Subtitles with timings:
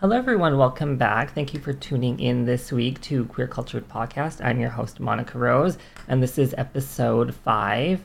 [0.00, 0.58] Hello, everyone.
[0.58, 1.34] Welcome back.
[1.34, 4.44] Thank you for tuning in this week to Queer Cultured Podcast.
[4.44, 5.78] I'm your host, Monica Rose,
[6.08, 8.04] and this is episode five.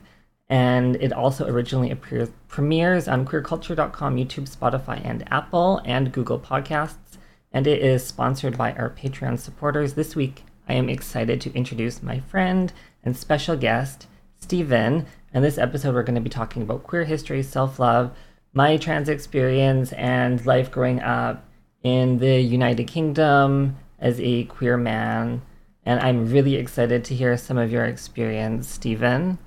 [0.50, 7.18] And it also originally appears, premieres on queercultured.com, YouTube, Spotify, and Apple, and Google Podcasts.
[7.52, 9.96] And it is sponsored by our Patreon supporters.
[9.96, 12.72] This week, I am excited to introduce my friend
[13.04, 14.06] and special guest,
[14.40, 15.08] Steven.
[15.34, 18.16] And this episode, we're going to be talking about queer history, self love,
[18.54, 21.48] my trans experience, and life growing up
[21.84, 25.42] in the United Kingdom as a queer man.
[25.86, 29.38] And I'm really excited to hear some of your experience, Steven.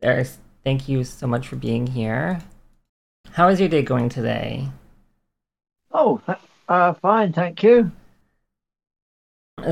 [0.00, 2.40] There's, thank you so much for being here.
[3.32, 4.68] How is your day going today?
[5.92, 6.20] Oh,
[6.68, 7.92] uh, fine, thank you.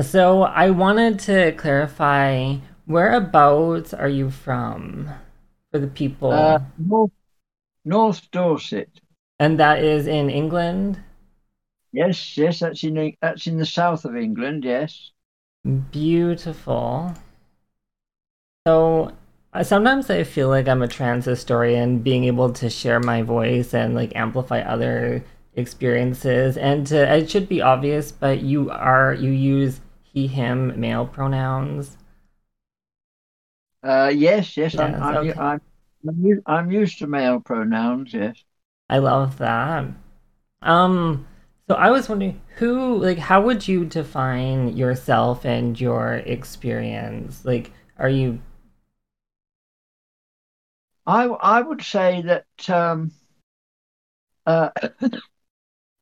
[0.01, 2.55] So I wanted to clarify
[2.87, 5.09] whereabouts are you from
[5.71, 6.31] for the people?
[6.31, 7.11] Uh, North,
[7.85, 8.89] North Dorset.
[9.39, 10.99] And that is in England?
[11.93, 14.65] Yes, yes, that's in that's in the south of England.
[14.65, 15.11] Yes.
[15.91, 17.13] Beautiful.
[18.67, 19.11] So
[19.61, 23.95] sometimes I feel like I'm a trans historian, being able to share my voice and
[23.95, 25.23] like amplify other
[25.55, 26.57] experiences.
[26.57, 31.97] And to, it should be obvious, but you are you use he him male pronouns.
[33.83, 35.33] Uh, yes, yes, yes I'm, I'm, okay.
[35.37, 35.61] I'm,
[36.07, 38.13] I'm, I'm used to male pronouns.
[38.13, 38.43] Yes.
[38.89, 39.89] I love that.
[40.61, 41.27] Um
[41.67, 47.45] so I was wondering who like how would you define yourself and your experience?
[47.45, 48.41] Like are you
[51.05, 53.11] I I would say that um
[54.45, 54.69] uh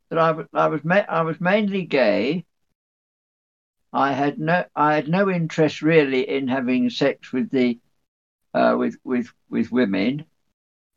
[0.10, 2.46] that I was I was ma- I was mainly gay.
[3.94, 7.80] I had no I had no interest really in having sex with the
[8.54, 10.26] uh, with with with women,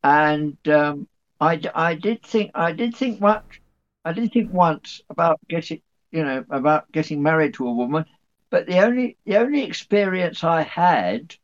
[0.03, 1.09] and um,
[1.41, 3.61] I, I did think I did think much
[4.05, 8.05] I did think once about getting, you know, about getting married to a woman,
[8.51, 11.35] but the only the only experience I had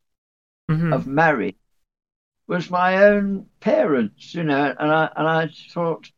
[0.71, 0.93] mm-hmm.
[0.93, 1.57] of marriage
[2.47, 6.11] was my own parents, you know, and I and I thought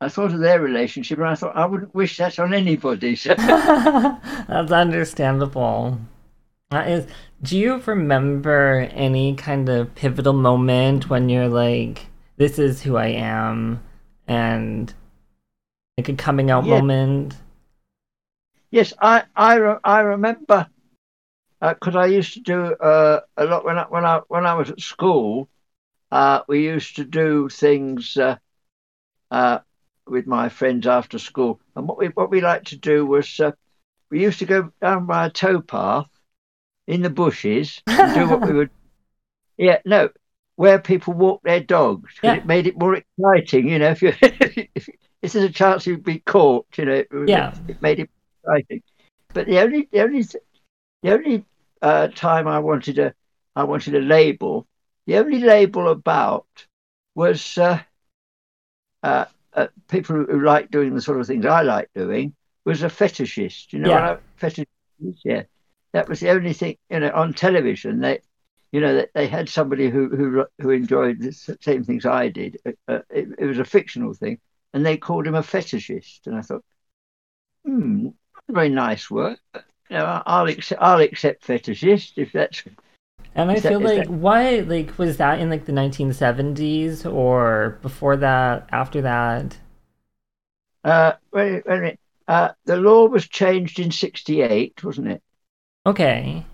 [0.00, 3.16] I thought of their relationship and I thought I wouldn't wish that on anybody.
[3.16, 3.34] So.
[3.34, 5.98] That's understandable.
[6.70, 7.06] That is
[7.42, 12.06] do you remember any kind of pivotal moment when you're like,
[12.36, 13.82] this is who I am?
[14.26, 14.92] And
[15.98, 16.80] like a coming out yeah.
[16.80, 17.36] moment.
[18.70, 20.66] Yes, I I, re- I remember
[21.60, 24.54] because uh, I used to do uh, a lot when I when I when I
[24.54, 25.48] was at school.
[26.10, 28.36] Uh, we used to do things uh,
[29.30, 29.58] uh,
[30.06, 33.52] with my friends after school, and what we what we liked to do was uh,
[34.10, 36.08] we used to go down by a towpath
[36.86, 38.70] in the bushes and do what we would.
[39.56, 40.08] Yeah, no,
[40.56, 42.14] where people walk their dogs.
[42.22, 42.34] Yeah.
[42.34, 43.90] It made it more exciting, you know.
[43.90, 44.88] If you if
[45.22, 46.94] this is a chance you'd be caught, you know.
[46.94, 47.54] It, yeah.
[47.68, 48.10] it made it
[48.42, 48.82] exciting.
[49.32, 51.44] But the only the only the only
[51.82, 53.14] uh, time I wanted a
[53.56, 54.66] I wanted a label.
[55.06, 56.46] The only label about
[57.14, 57.80] was uh,
[59.02, 62.88] uh, uh people who like doing the sort of things I like doing was a
[62.88, 63.72] fetishist.
[63.72, 64.16] You know, yeah.
[64.40, 64.66] fetishist.
[65.24, 65.42] Yeah,
[65.92, 66.76] that was the only thing.
[66.90, 68.20] You know, on television they
[68.74, 71.30] you know, they had somebody who who who enjoyed the
[71.60, 72.58] same things I did.
[72.66, 74.40] Uh, uh, it, it, was a fictional thing,
[74.72, 76.26] and they called him a fetishist.
[76.26, 76.64] And I thought,
[77.64, 78.08] hmm,
[78.50, 79.38] very nice word.
[79.54, 82.64] You know, I'll accept I'll accept fetishist if that's.
[83.36, 84.10] And I feel that, like that...
[84.10, 89.56] why like was that in like the 1970s or before that, after that?
[90.82, 92.00] Uh, wait, wait a minute.
[92.26, 95.22] Uh, the law was changed in '68, wasn't it?
[95.86, 96.44] Okay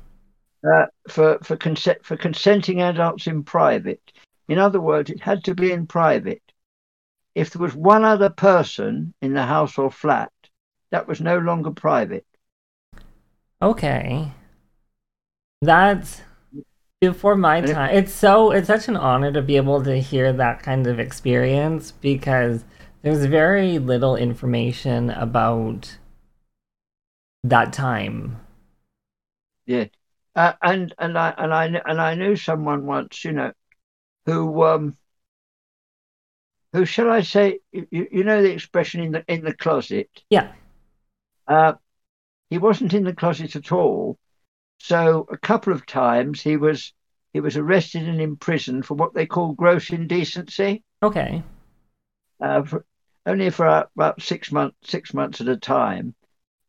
[0.65, 4.13] uh, for for consent for consenting adults in private.
[4.49, 6.43] In other words, it had to be in private.
[7.35, 10.33] If there was one other person in the house or flat,
[10.91, 12.27] that was no longer private.
[13.63, 14.33] Okay,
[15.63, 16.23] that's
[17.01, 17.95] before my time.
[17.95, 21.93] It's so it's such an honor to be able to hear that kind of experience
[21.93, 22.65] because
[23.03, 25.97] there's very little information about
[27.43, 28.39] that time.
[29.67, 29.87] Yeah.
[30.37, 33.53] Uh, and and I and I and I knew someone once, you know,
[34.27, 34.97] who um,
[36.73, 37.61] who shall I say?
[37.73, 40.09] You, you know the expression in the in the closet.
[40.31, 40.53] Yeah.
[41.49, 41.75] Uh,
[42.49, 44.19] he wasn't in the closet at all.
[44.79, 46.93] So a couple of times he was
[47.33, 50.85] he was arrested and imprisoned for what they call gross indecency.
[51.03, 51.43] Okay.
[52.41, 52.85] Uh, for,
[53.27, 56.15] only for about six months six months at a time,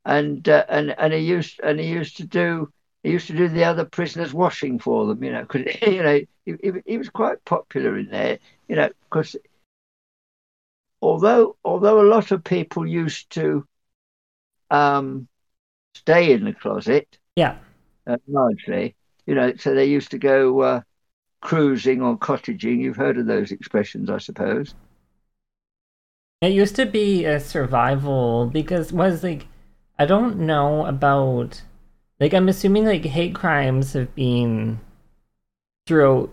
[0.03, 2.71] and uh, and and he used and he used to do
[3.03, 6.19] he used to do the other prisoners' washing for them, you know, because, you know,
[6.45, 9.35] he, he, he, was quite popular in there, you know, because
[11.01, 13.65] although although a lot of people used to
[14.69, 15.27] um,
[15.95, 17.57] stay in the closet, Yeah.
[18.07, 18.95] uh, largely,
[19.25, 20.81] you know, so they used to go uh,
[21.41, 22.79] cruising or cottaging.
[22.79, 24.75] You've heard of those expressions, I suppose.
[26.41, 29.47] It used to be a survival because was like
[29.99, 31.61] I don't know about
[32.21, 34.79] like I'm assuming like hate crimes have been
[35.87, 36.29] throughout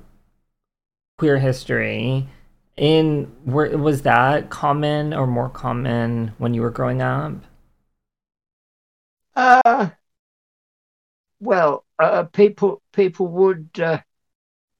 [1.16, 2.28] queer history.
[2.76, 7.32] In were was that common or more common when you were growing up?
[9.34, 9.88] Uh,
[11.40, 14.00] well, uh, people people would uh,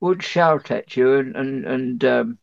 [0.01, 2.39] would shout at you and and and, um,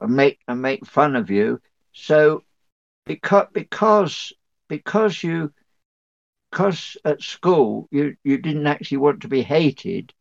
[0.00, 1.60] and make and make fun of you.
[1.92, 2.44] So
[3.04, 4.32] because because
[4.68, 5.52] because you
[6.50, 10.12] because at school you you didn't actually want to be hated,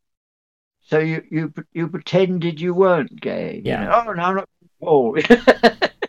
[0.81, 3.64] so you you you pretended you weren't gay.
[3.68, 3.86] you Yeah.
[3.86, 4.50] know, oh no, I'm not.
[4.84, 5.16] Oh,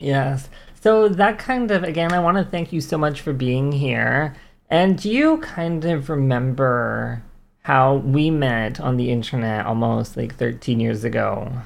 [0.00, 0.48] Yes.
[0.80, 4.34] So that kind of again, I want to thank you so much for being here.
[4.70, 7.22] And do you kind of remember
[7.62, 11.62] how we met on the internet almost like 13 years ago?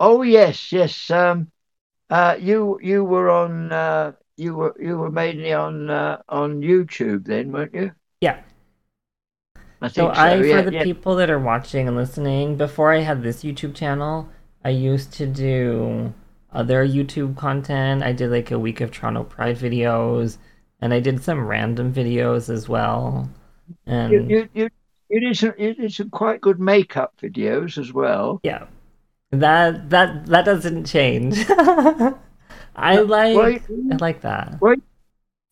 [0.00, 1.10] oh yes, yes.
[1.10, 1.50] Um,
[2.10, 7.26] uh, you you were on uh, you were you were mainly on uh, on YouTube
[7.26, 7.92] then, weren't you?
[8.20, 8.40] Yeah.
[9.80, 10.08] I So so.
[10.08, 10.82] I, yeah, for the yeah.
[10.82, 14.28] people that are watching and listening, before I had this YouTube channel,
[14.64, 16.14] I used to do
[16.52, 18.02] other YouTube content.
[18.02, 20.38] I did like a week of Toronto Pride videos,
[20.80, 23.28] and I did some random videos as well.
[23.86, 24.68] And You, you, you,
[25.08, 28.40] you did some, you did some quite good makeup videos as well.
[28.42, 28.66] yeah,
[29.32, 31.46] that that that doesn't change.
[32.76, 33.58] I like Well,
[33.92, 34.58] I like that.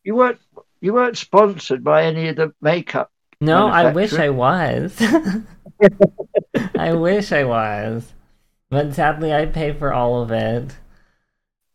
[0.04, 0.40] you weren't
[0.81, 3.10] you weren't sponsored by any of the makeup.
[3.40, 5.00] No, I wish I was.
[6.76, 8.12] I wish I was.
[8.70, 10.76] But sadly, I pay for all of it.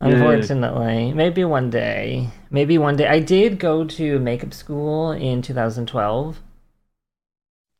[0.01, 0.07] Yeah.
[0.07, 1.13] Unfortunately.
[1.13, 2.29] Maybe one day.
[2.49, 3.07] Maybe one day.
[3.07, 6.41] I did go to makeup school in 2012.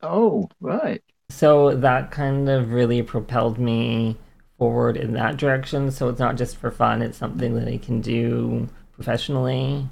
[0.01, 1.03] Oh, right.
[1.29, 4.17] So that kind of really propelled me
[4.57, 5.91] forward in that direction.
[5.91, 9.87] So it's not just for fun, it's something that I can do professionally.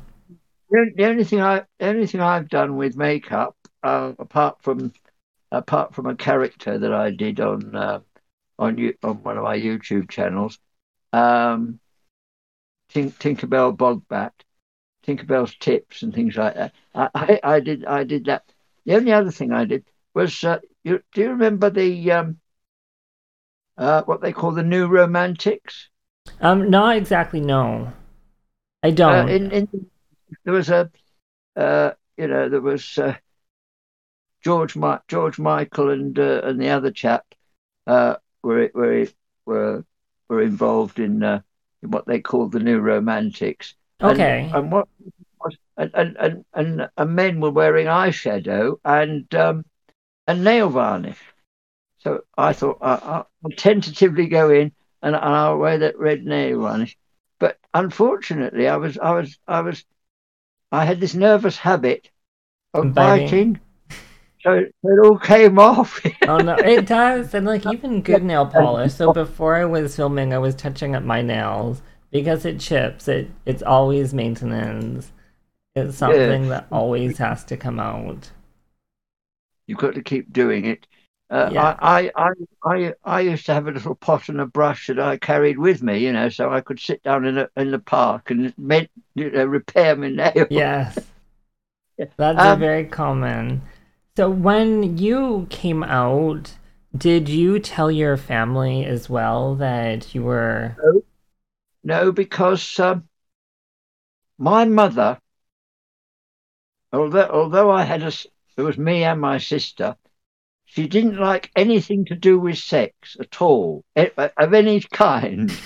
[0.69, 4.91] The, only thing I the only thing I've done with makeup, uh, apart from
[5.51, 7.99] apart from a character that I did on uh,
[8.57, 10.57] on on one of my YouTube channels,
[11.13, 11.79] um,
[12.91, 14.31] Tink, Tinkerbell Bogbat,
[15.05, 16.73] Tinkerbell's tips and things like that.
[16.93, 18.43] I, I, I did I did that.
[18.85, 22.39] The only other thing I did was uh, you, do you remember the um,
[23.77, 25.89] uh, what they call the new romantics?
[26.41, 27.93] Um, not exactly, no.
[28.83, 29.29] I Uh, don't.
[29.29, 29.67] in, in
[30.43, 30.89] there was a
[31.55, 33.15] uh, you know there was uh,
[34.43, 37.25] George Ma- George Michael and uh, and the other chap
[37.87, 39.07] uh, were were
[39.45, 39.83] were
[40.29, 41.41] were involved in, uh,
[41.83, 43.75] in what they called the new romantics.
[44.01, 44.49] Okay.
[44.53, 44.87] And, what
[45.39, 49.65] was and, and and and and men were wearing eyeshadow and um,
[50.27, 51.19] and nail varnish.
[52.05, 54.71] So I thought I, I, I'll tentatively go in
[55.01, 56.95] and, I'll wear that red nail varnish.
[57.39, 59.83] But unfortunately, I was I was I was
[60.71, 62.11] I had this nervous habit
[62.75, 63.59] of Biting.
[64.41, 65.99] so it, it all came off.
[66.27, 67.33] Oh no, it does.
[67.33, 68.93] And like even good nail polish.
[68.93, 71.81] So before I was filming, I was touching up my nails
[72.11, 73.07] because it chips.
[73.07, 75.11] It it's always maintenance.
[75.75, 78.29] It's something that always has to come out.
[79.65, 80.85] You've got to keep doing it.
[81.29, 81.75] Uh, Yeah.
[81.79, 82.29] I, I,
[82.63, 85.81] I, I, used to have a little pot and a brush that I carried with
[85.81, 88.89] me, you know, so I could sit down in a, in the park and mend,
[89.15, 90.47] you know, repair my nails.
[90.51, 90.99] Yes.
[91.97, 93.61] That's a Um, very common.
[94.17, 96.53] So when you came out,
[96.95, 100.75] did you tell your family as well that you were
[101.83, 103.07] No, because um,
[104.37, 105.19] my mother,
[106.91, 108.11] although although I had a,
[108.57, 109.95] it was me and my sister,
[110.75, 115.51] she didn't like anything to do with sex at all, of any kind.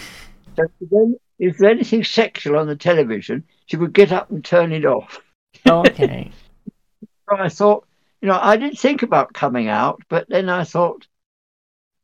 [0.56, 4.72] So then, if there anything sexual on the television, she would get up and turn
[4.74, 5.22] it off.
[5.66, 6.32] Okay.
[7.30, 7.88] So I thought,
[8.22, 11.08] you know, I didn't think about coming out, but then I thought,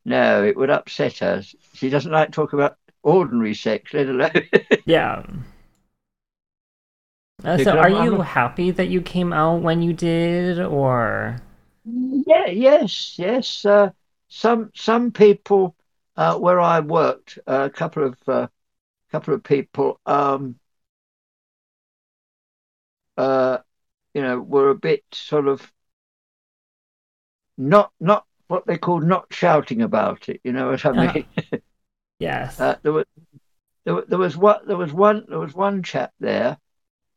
[0.05, 1.43] no, it would upset her.
[1.73, 4.31] She doesn't like to talk about ordinary sex, let alone.
[4.85, 5.23] Yeah.
[7.43, 11.41] Uh, so are I'm- I'm you happy that you came out when you did or
[11.85, 13.65] Yeah, yes, yes.
[13.65, 13.91] Uh,
[14.27, 15.75] some some people
[16.17, 18.47] uh, where I worked, a couple of uh,
[19.11, 20.59] couple of people, um,
[23.17, 23.59] uh,
[24.13, 25.71] you know, were a bit sort of
[27.57, 30.39] not not what they call not shouting about it.
[30.43, 31.13] You know what I Uh-huh.
[31.13, 31.27] mean?
[32.19, 32.59] yes.
[32.59, 33.05] Uh, there was
[33.85, 36.57] there, there was what there was one there was one chap there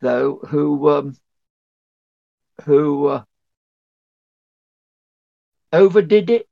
[0.01, 1.17] though who um,
[2.65, 3.25] who uh,
[5.73, 6.49] overdid it.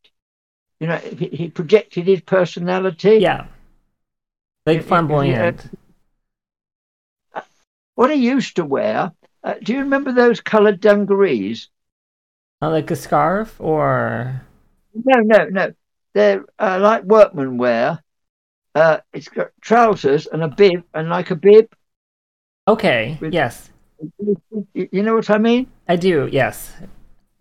[0.81, 3.19] You know, he, he projected his personality.
[3.19, 3.47] Yeah.
[4.67, 5.71] Like flamboyant.
[7.95, 9.13] What he used to wear.
[9.43, 11.71] Uh, do you remember those coloured dungarees?
[12.61, 14.43] Uh, like a scarf or
[14.95, 15.73] No, no, no.
[16.15, 18.03] They're uh, like workman wear.
[18.75, 21.73] Uh, it's got trousers and a bib, and like a bib.
[22.69, 23.17] okay.
[23.21, 23.71] With- Yes,
[24.75, 25.69] You you know what I mean?
[25.89, 26.29] I do.
[26.31, 26.73] Yes.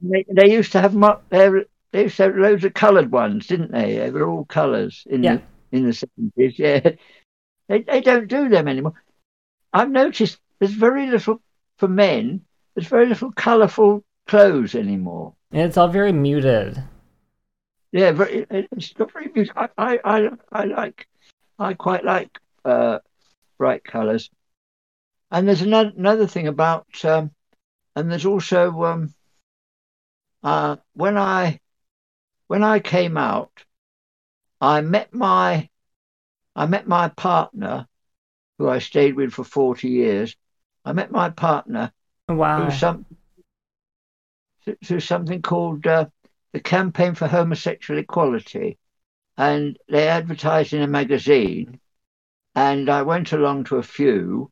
[0.02, 1.50] They, they used to have mo- they,
[1.92, 3.98] they used to have loads of coloured ones, didn't they?
[3.98, 5.38] They were all colours in Yeah.
[5.72, 6.60] the in the seventies.
[6.60, 6.92] Yeah,
[7.68, 8.94] they they don't do them anymore.
[9.74, 11.42] I've noticed there's very little
[11.78, 12.42] for men.
[12.76, 15.34] There's very little colourful clothes anymore.
[15.52, 16.82] And it's all very muted.
[17.92, 19.64] Yeah, very, it- it's not very beautiful.
[19.64, 21.08] I, I, I, I like,
[21.58, 23.00] I quite like uh,
[23.58, 24.30] bright colours.
[25.32, 27.32] And there's another another thing about, um,
[27.96, 29.14] and there's also um,
[30.46, 31.60] uh, when I
[32.48, 33.66] when I came out,
[34.62, 35.70] I met my
[36.56, 37.88] I met my partner,
[38.58, 40.38] who I stayed with for forty years.
[40.86, 41.92] I met my partner
[42.30, 42.58] Wow.
[42.58, 43.06] through some
[44.84, 46.06] through- something called uh,
[46.54, 48.78] the Campaign for Homosexual Equality,
[49.38, 51.80] and they advertised in a magazine,
[52.56, 54.52] and I went along to a few.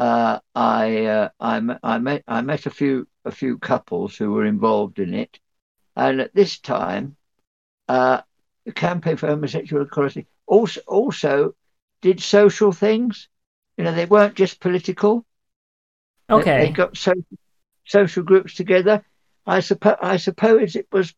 [0.00, 4.46] Uh, I, uh, I I met I met a few a few couples who were
[4.46, 5.38] involved in it,
[5.94, 7.16] and at this time,
[7.86, 8.22] uh,
[8.64, 11.54] the Campaign for Homosexual Equality also also
[12.00, 13.28] did social things.
[13.76, 15.26] You know, they weren't just political.
[16.28, 16.58] They- Okay.
[16.66, 17.12] They, got so,
[17.84, 19.04] social groups together.
[19.44, 19.96] I suppose.
[20.00, 21.14] I suppose it was.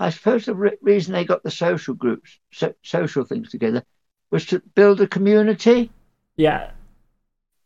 [0.00, 3.84] I suppose the re- reason they got the social groups, so, social things together,
[4.30, 5.90] was to build a community.
[6.36, 6.70] Yeah.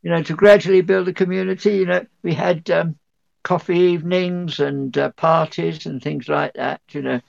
[0.07, 1.79] You know, to gradually build a community.
[1.79, 2.97] You know, we had um,
[3.43, 6.81] coffee evenings and uh, parties and things like that.
[6.93, 7.21] You know,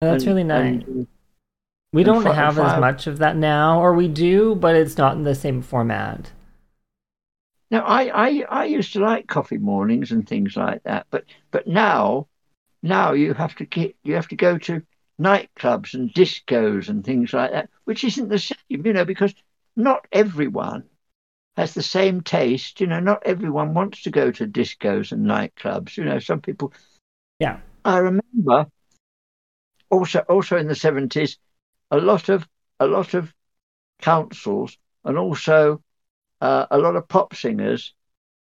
[0.00, 0.82] That's and- really nice.
[0.86, 1.06] and-
[1.92, 5.16] we and don't have as much of that now, or we do, but it's not
[5.16, 6.32] in the same format.
[7.70, 11.66] Now, I, I, I used to like coffee mornings and things like that, but but
[11.66, 12.28] now,
[12.82, 14.82] now you have to get you have to go to
[15.20, 19.34] nightclubs and discos and things like that, which isn't the same, you know, because
[19.76, 20.84] not everyone
[21.56, 22.80] has the same taste.
[22.80, 25.96] You know, not everyone wants to go to discos and nightclubs.
[25.96, 26.72] You know, some people.
[27.38, 27.58] Yeah.
[27.84, 28.66] I remember
[29.90, 31.38] also also in the seventies,
[31.90, 32.48] a lot of
[32.80, 33.32] a lot of
[34.00, 35.82] councils and also
[36.40, 37.94] uh, a lot of pop singers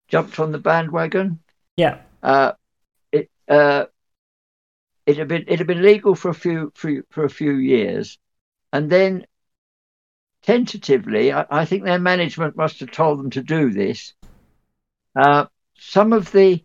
[0.08, 1.40] jumped on the bandwagon.
[1.76, 2.00] Yeah.
[2.22, 2.54] Uh,
[3.12, 3.86] it uh,
[5.06, 8.18] it had been it had been legal for a few for, for a few years,
[8.72, 9.26] and then
[10.44, 14.14] tentatively, I, I think their management must have told them to do this.
[15.16, 15.46] Uh,
[15.78, 16.64] some of the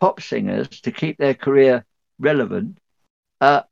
[0.00, 1.84] pop singers, to keep their career
[2.18, 2.78] relevant,
[3.40, 3.62] uh,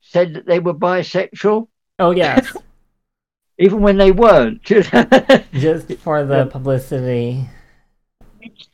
[0.00, 1.68] said that they were bisexual,
[1.98, 2.56] Oh yes.
[3.58, 4.62] even when they weren't.
[4.62, 7.48] Just for the publicity.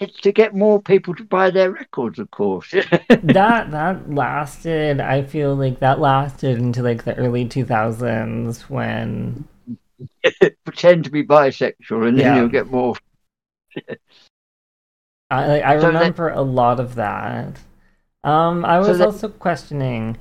[0.01, 2.71] It's, to get more people to buy their records, of course.
[3.09, 5.01] That that lasted.
[5.01, 9.45] I feel like that lasted into like the early two thousands when
[10.65, 12.37] Pretend to be bisexual, and then Yeah.
[12.37, 12.95] you'll get more.
[15.31, 17.59] I like, I So that- remember a lot of that.
[18.23, 20.17] Um, I So was that- also questioning,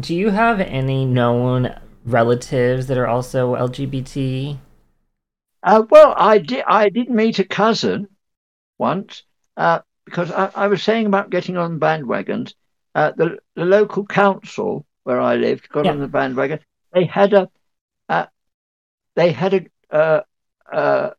[0.00, 4.58] do you have any known relatives that are also LGBT?
[5.62, 6.64] Uh, well, I did.
[6.66, 8.08] I did meet a cousin
[8.78, 9.24] once
[9.56, 12.54] uh, because I, I was saying about getting on bandwagons.
[12.94, 15.92] Uh, the the local council where I lived got Yeah.
[15.92, 16.60] on the bandwagon.
[16.92, 17.48] They had a
[18.08, 18.26] uh,
[19.14, 20.20] they had a uh,
[20.72, 21.10] uh,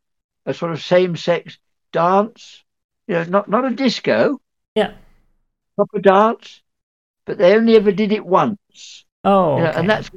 [0.46, 1.58] a sort of same sex
[1.92, 2.64] dance.
[3.06, 4.40] You know, not not a disco.
[4.74, 4.92] Yeah.
[5.76, 6.62] Proper dance,
[7.24, 9.04] but they only ever did it once.
[9.24, 9.78] Oh, you know, okay.
[9.78, 10.10] and that's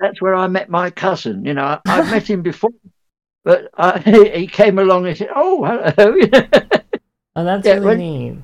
[0.00, 1.44] that's where I met my cousin.
[1.44, 2.70] You know, I, I've met him before,
[3.44, 3.98] but I,
[4.34, 6.16] he, came along and said, "Oh, hello."
[7.36, 8.38] oh, that's yeah, really when- neat.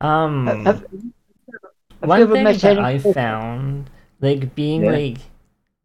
[0.00, 0.84] Um, have, have
[2.00, 3.90] one thing that any- I found,
[4.20, 4.92] like being Yeah.
[4.92, 5.18] like,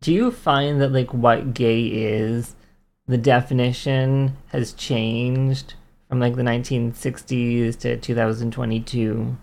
[0.02, 2.56] do you find that like what gay is,
[3.08, 5.76] the definition has changed
[6.08, 9.38] from like the 1960s to 2022?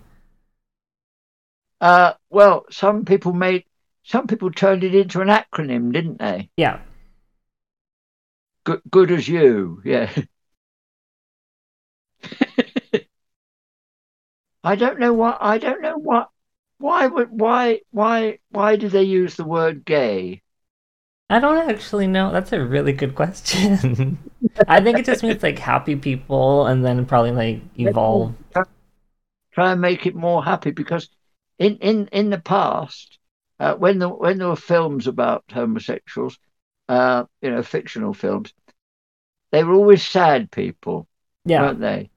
[1.79, 3.63] Uh, well, some people made
[4.03, 6.49] some people turned it into an acronym, didn't they?
[6.55, 6.79] Yeah.
[8.67, 10.11] Good, good as you, yeah.
[14.61, 16.27] I don't know what I don't know what
[16.77, 20.41] why would why why why do they use the word gay?
[21.29, 22.33] I don't actually know.
[22.33, 24.17] That's a really good question.
[24.67, 28.33] I think it just means like happy people and then probably like evolve.
[29.53, 31.07] Try and make it more happy because
[31.57, 33.17] in, in, in the past,
[33.61, 36.37] uh, when the, when there were films about homosexuals,
[36.89, 38.53] uh, you know, fictional films,
[39.51, 41.07] they were always sad people,
[41.45, 41.61] Yeah.
[41.61, 42.09] weren't they?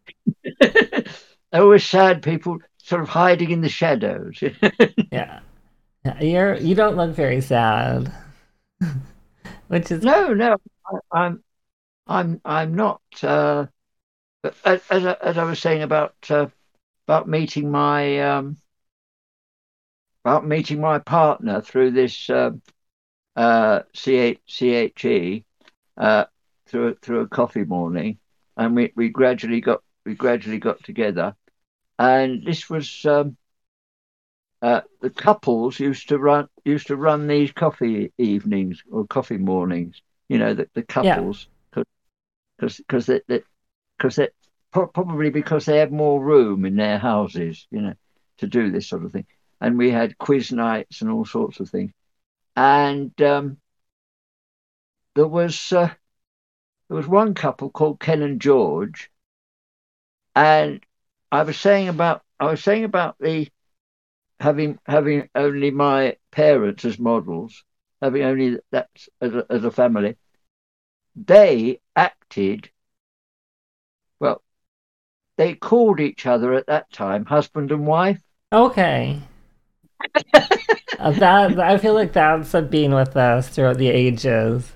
[0.60, 1.04] they
[1.52, 4.42] were always sad people, sort of hiding in the shadows.
[5.12, 5.40] Yeah.
[6.20, 8.12] You're you don't look very sad.
[9.68, 11.44] Which is no, no, I, I'm,
[12.06, 13.00] I'm, I'm not.
[13.22, 13.66] Uh,
[14.64, 16.46] as, as, I, as I was saying about uh,
[17.06, 18.56] about meeting my um,
[20.24, 22.50] about meeting my partner through this uh,
[23.36, 25.44] uh, CH, CHE
[25.96, 26.24] uh,
[26.66, 28.18] through through a coffee morning,
[28.56, 31.34] and we, we gradually got we gradually got together,
[31.98, 33.36] and this was um,
[34.62, 40.02] uh, the couples used to run used to run these coffee evenings or coffee mornings.
[40.28, 41.48] You know, the, the couples
[42.58, 43.20] because because they
[43.98, 44.28] because they
[44.72, 47.66] pro- probably because they had more room in their houses.
[47.70, 47.94] You know,
[48.38, 49.26] to do this sort of thing,
[49.60, 51.92] and we had quiz nights and all sorts of things,
[52.56, 53.58] and um,
[55.14, 55.90] there was uh,
[56.88, 59.10] there was one couple called Ken and George,
[60.34, 60.84] and
[61.32, 63.48] I was saying about I was saying about the
[64.40, 67.64] having having only my parents as models,
[68.00, 68.88] having only that
[69.20, 70.16] as a, as a family.
[71.16, 72.70] They acted
[74.18, 74.42] well.
[75.36, 78.22] They called each other at that time husband and wife.
[78.52, 79.20] okay.
[80.98, 84.72] That I feel like that's been with us throughout the ages.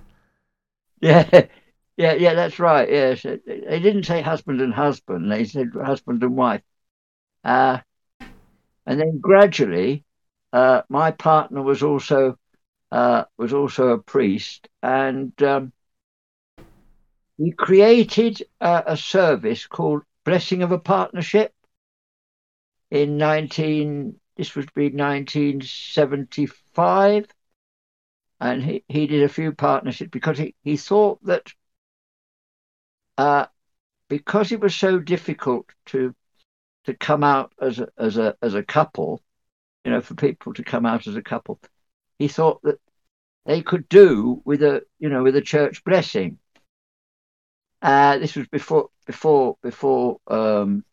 [1.01, 1.29] Yeah,
[1.97, 2.35] yeah, yeah.
[2.35, 2.91] That's right.
[2.91, 5.31] Yes, they didn't say husband and husband.
[5.31, 6.63] They said husband and wife.
[7.45, 7.81] Uh,
[8.87, 10.05] and then gradually,
[10.53, 12.39] uh, my partner was also
[12.93, 15.73] uh, was also a priest, and um,
[17.37, 21.55] he created a service called Blessing of a Partnership
[22.91, 24.19] in nineteen.
[24.37, 27.27] This would be nineteen seventy five,
[28.41, 31.53] and he, he did a few partnerships because he, he thought that
[33.17, 33.47] uh,
[34.09, 36.15] because it was so difficult to
[36.85, 39.21] to come out as a, as a as a couple,
[39.85, 41.61] you know, for people to come out as a couple,
[42.19, 42.81] he thought that
[43.47, 46.39] they could do with a you know with a church blessing.
[47.83, 50.85] Uh, this was before before before um,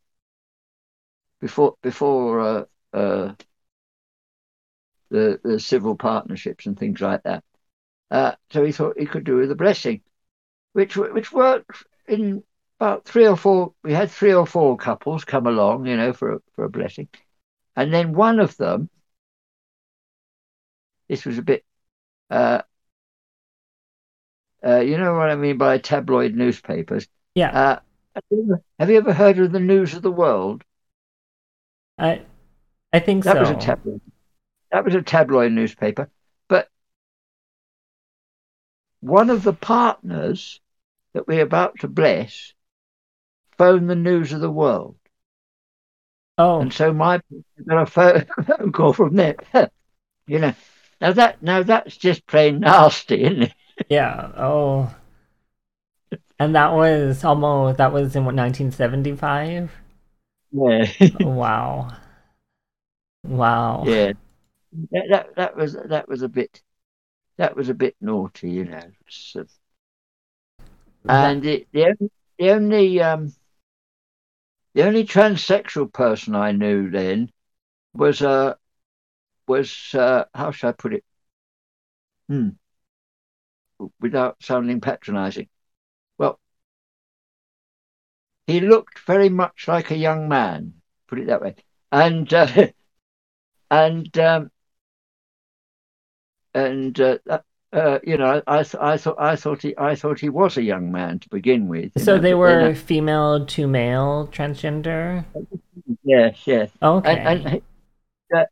[1.39, 3.33] before before uh, uh,
[5.09, 7.43] the the civil partnerships and things like that.
[8.09, 10.01] Uh, so he thought he could do with a blessing,
[10.73, 12.43] which which worked in
[12.79, 13.73] about three or four.
[13.83, 17.07] We had three or four couples come along, you know, for a, for a blessing,
[17.75, 18.89] and then one of them.
[21.07, 21.65] This was a bit,
[22.29, 22.61] uh,
[24.65, 27.05] uh, you know what I mean by tabloid newspapers.
[27.35, 27.49] Yeah.
[27.49, 27.79] Uh,
[28.15, 30.63] have you, ever, have you ever heard of the News of the World?
[31.97, 32.21] I
[32.93, 33.39] I think That so.
[33.39, 34.01] was a tabloid.
[34.71, 36.09] That was a tabloid newspaper.
[36.49, 36.69] But
[39.01, 40.61] one of the partners
[41.13, 42.53] that we're about to bless
[43.57, 44.97] phoned the News of the World,
[46.37, 47.21] Oh, and so my
[47.67, 49.35] got a phone, call from them.
[50.27, 50.53] you know,
[51.01, 53.53] now that now that's just plain nasty, isn't it?
[53.89, 54.31] yeah.
[54.37, 54.93] Oh.
[56.37, 59.71] And that was almost that was in what 1975?
[60.51, 60.85] Yeah,
[61.19, 61.95] Wow.
[63.23, 63.85] Wow.
[63.85, 64.13] yeah.
[64.91, 66.61] That, that that was that was a bit
[67.37, 68.91] that was a bit naughty, you know.
[69.07, 69.43] It's, uh,
[71.07, 73.33] and the the only, the only um
[74.73, 77.31] the only transsexual person I knew then
[77.93, 78.55] was uh
[79.47, 81.03] was uh how should I put it?
[82.29, 82.49] Hmm.
[83.99, 85.49] Without sounding patronising.
[86.17, 86.39] Well,
[88.47, 90.73] he looked very much like a young man,
[91.07, 91.55] put it that way,
[91.91, 92.67] and uh,
[93.71, 94.51] and um,
[96.53, 97.17] and uh,
[97.73, 100.91] uh, you know, I I thought I thought he I thought he was a young
[100.91, 101.93] man to begin with.
[102.03, 105.25] So know, they were then, female to male transgender?
[105.35, 105.39] uh,
[106.03, 106.69] yes, yes.
[106.83, 107.17] Okay.
[107.17, 107.61] and, and
[108.35, 108.45] uh,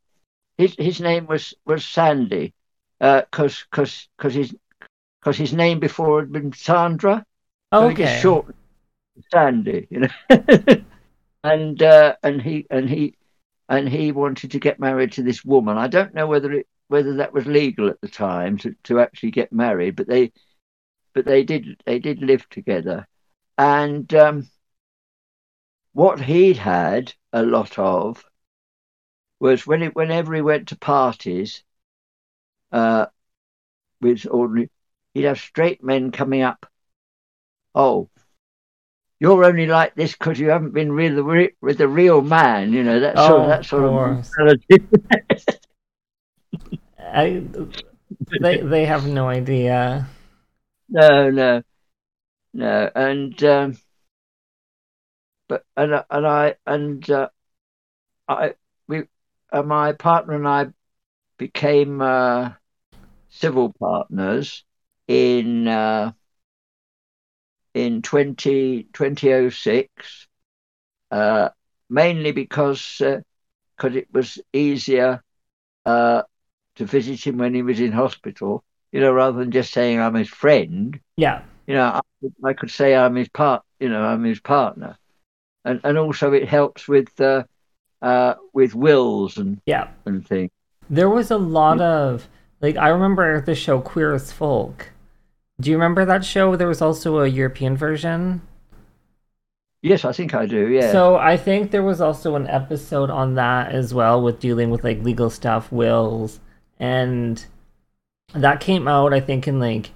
[0.58, 2.54] his his name was was Sandy,
[3.00, 4.56] because because because his
[5.20, 7.26] because his name before had been Sandra,
[7.74, 8.20] so okay.
[8.22, 8.56] shortened
[9.18, 10.10] to Sandy, you know.
[11.44, 13.16] and uh, and he and he
[13.70, 15.78] and he wanted to get married to this woman.
[15.78, 19.30] I don't know whether it whether that was legal at the time to, to actually
[19.30, 20.34] get married, but they
[21.14, 23.08] but they did they did live together,
[23.58, 24.50] and um,
[25.94, 28.26] what he'd had a lot of
[29.40, 31.64] was when it whenever he went to parties
[32.72, 33.06] uh,
[34.02, 34.70] with ordinary
[35.14, 36.66] he'd have straight men coming up.
[37.76, 38.10] Oh,
[39.20, 42.74] you're only like this because you haven't been with the with the real man.
[42.74, 44.62] You know that sort Oh, of, that sort of of.
[47.00, 47.44] I,
[48.40, 50.08] they they have no idea.
[50.90, 51.62] no, no,
[52.54, 53.78] no, and um,
[55.48, 57.30] but and and I and uh,
[58.28, 58.56] I
[58.88, 59.04] we
[59.52, 60.68] uh, my partner and I
[61.38, 62.52] became uh,
[63.30, 64.64] civil partners
[65.08, 66.14] in uh,
[67.74, 70.28] in 20, 2006,
[71.12, 71.50] uh,
[71.90, 73.02] mainly because
[73.80, 75.24] because it was easier
[75.86, 76.24] uh,
[76.76, 80.16] to visit him when he was in hospital, you know, rather than just saying I'm
[80.16, 81.00] his friend.
[81.18, 82.02] Yeah, You know, I,
[82.44, 84.98] I could say I'm his part, you know, I'm his partner,
[85.66, 87.44] and and also it helps with uh,
[88.02, 89.90] uh, with wills and yeah.
[90.06, 90.52] and things.
[90.90, 92.28] There was a lot of
[92.62, 94.92] like I remember the show Queer as Folk.
[95.62, 96.56] Do you remember that show?
[96.56, 98.42] There was also a European version.
[99.82, 100.68] Yes, I think I do.
[100.70, 100.92] Yeah.
[100.92, 104.84] So I think there was also an episode on that as well with dealing with
[104.84, 106.40] like legal stuff, wills,
[106.80, 107.46] and
[108.34, 109.92] that came out I think in like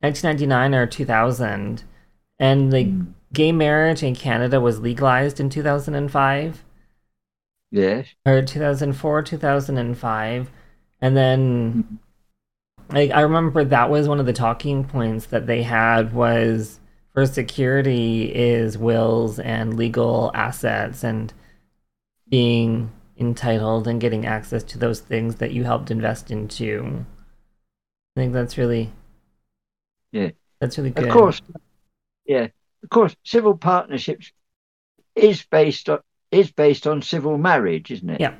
[0.00, 1.84] 1999 or 2000,
[2.38, 3.14] and like Mm.
[3.32, 6.64] gay marriage in Canada was legalized in 2005
[7.70, 8.06] yes.
[8.26, 10.50] or 2004 2005
[11.00, 11.98] and then
[12.90, 16.80] like i remember that was one of the talking points that they had was
[17.14, 21.32] for security is wills and legal assets and
[22.28, 27.04] being entitled and getting access to those things that you helped invest into
[28.16, 28.90] i think that's really
[30.12, 30.30] Yeah.
[30.60, 31.42] that's really good Of course.
[32.26, 32.48] Yeah.
[32.82, 34.30] Of course, civil partnerships
[35.16, 35.98] is based on
[36.30, 38.20] is based on civil marriage, isn't it?
[38.20, 38.34] Yeah.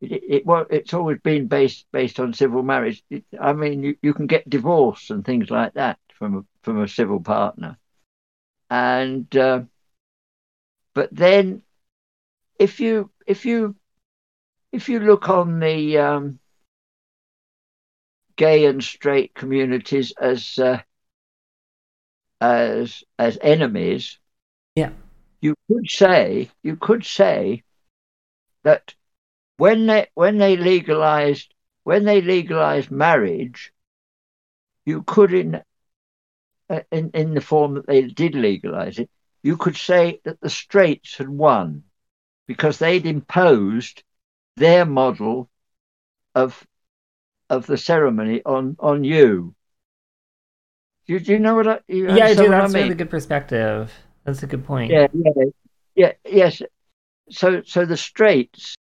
[0.00, 3.02] It, it, well, it's always been based based on civil marriage.
[3.10, 6.82] It, I mean, you, you can get divorce and things like that from a, from
[6.82, 7.78] a civil partner,
[8.70, 9.62] and uh,
[10.94, 11.62] but then
[12.58, 13.74] if you if you
[14.72, 16.38] if you look on the um,
[18.36, 20.78] gay and straight communities as uh,
[22.40, 24.18] as as enemies,
[24.74, 24.90] Yeah.
[25.40, 27.62] you could say you could say
[28.62, 28.94] that
[29.56, 31.52] when they when they legalized
[31.84, 33.72] when they legalized marriage,
[34.84, 35.62] you could in
[36.70, 39.10] uh, in in the form that they did legalize it,
[39.42, 41.84] you could say that the straights had won
[42.46, 44.02] because they'd imposed
[44.56, 45.48] their model
[46.34, 46.66] of
[47.48, 49.54] of the ceremony on on you.
[51.06, 51.80] Do, do you know what I?
[51.88, 52.82] You yeah i do that's I a mean?
[52.82, 53.92] really good perspective
[54.24, 55.44] that's a good point Yeah, yeah,
[55.94, 56.62] yeah, yes.
[57.30, 58.76] So, so the straights,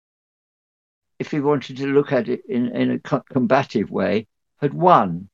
[1.19, 4.27] if you wanted to look at it in in a co- combative way,
[4.61, 5.29] had won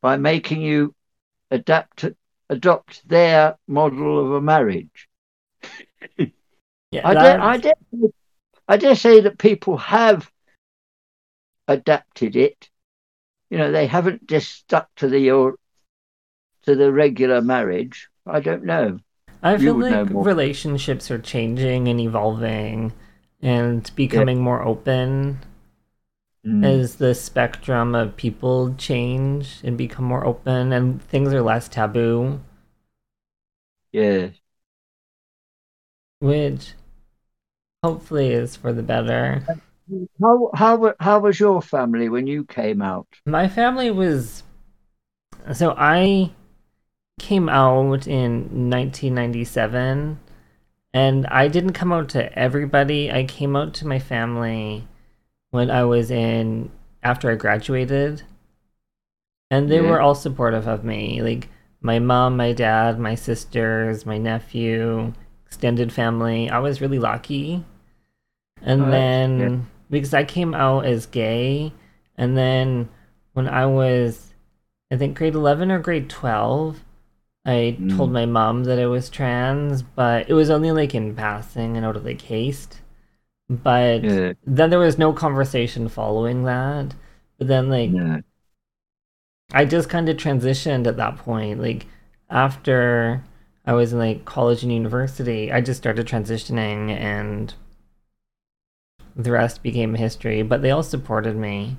[0.00, 0.94] by making you
[1.50, 2.04] adapt
[2.48, 5.08] adopt their model of a marriage.
[6.18, 7.74] yeah I dare, I dare,
[8.68, 10.30] I dare say that people have
[11.68, 12.68] adapted it.
[13.50, 15.56] You know, they haven't just stuck to the or
[16.62, 18.08] to the regular marriage.
[18.26, 18.98] I don't know.
[19.42, 22.92] I feel like relationships are changing and evolving
[23.42, 25.38] and becoming more open
[26.46, 26.64] Mm.
[26.64, 32.38] as the spectrum of people change and become more open and things are less taboo,
[33.90, 34.28] Yeah.
[36.20, 36.74] which
[37.82, 39.42] hopefully is for the better.
[40.20, 43.08] How how how was your family when you came out?
[43.26, 44.44] My family was
[45.52, 46.30] so I
[47.18, 50.18] came out in 1997
[50.96, 53.12] and I didn't come out to everybody.
[53.12, 54.88] I came out to my family
[55.50, 56.70] when I was in
[57.02, 58.22] after I graduated.
[59.50, 59.90] And they Yeah.
[59.90, 61.20] were all supportive of me.
[61.20, 61.48] Like
[61.82, 65.12] my mom, my dad, my sisters, my nephew,
[65.44, 66.48] extended family.
[66.48, 67.62] I was really lucky.
[68.62, 69.56] And Oh, then yeah.
[69.90, 71.74] because I came out as gay
[72.16, 72.88] and then
[73.34, 74.32] when I was
[74.90, 76.82] I think grade 11 or grade 12
[77.46, 77.88] I Mm.
[77.88, 81.86] told my mom that I was trans, but it was only like in passing and
[81.86, 82.82] out of like haste.
[83.50, 84.32] But Yeah.
[84.46, 86.94] then there was no conversation following that.
[87.38, 88.22] But then like No.
[89.52, 91.60] I just kind of transitioned at that point.
[91.60, 91.86] Like
[92.30, 93.24] after
[93.64, 97.52] I was in like college and university, I just started transitioning and
[99.16, 100.42] the rest became history.
[100.42, 101.76] But they all supported me.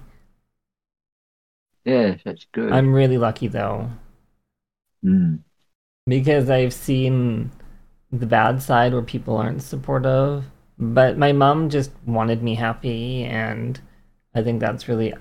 [1.85, 2.71] Yeah, that's good.
[2.71, 3.89] I'm really lucky though.
[5.03, 5.43] Mm.
[6.07, 7.51] Because I've seen
[8.11, 10.45] the bad side where people aren't supportive.
[10.79, 13.79] But my mom just wanted me happy, and
[14.35, 15.13] I think that's really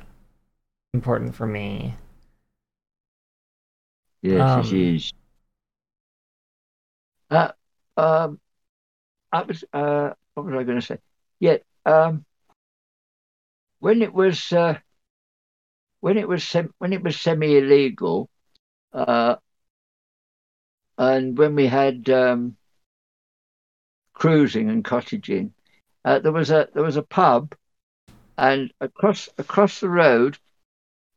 [0.94, 1.94] important for me.
[4.22, 5.12] Yes, Um, it is.
[7.31, 7.53] Uh,
[7.96, 8.40] um,
[9.33, 9.64] I was.
[9.72, 10.99] Uh, what was I going to say?
[11.40, 11.59] Yeah.
[11.87, 12.25] Um,
[13.81, 14.79] when it was uh,
[16.01, 18.29] when it was sem- when it was semi illegal,
[18.92, 19.37] uh,
[20.99, 22.57] and when we had um,
[24.15, 25.53] cruising and cottaging,
[26.05, 27.55] uh, there was a there was a pub,
[28.39, 30.39] and across across the road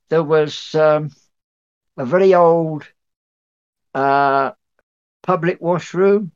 [0.10, 1.12] there was um,
[1.98, 2.88] a very old
[3.94, 4.52] uh,
[5.22, 6.32] public washroom,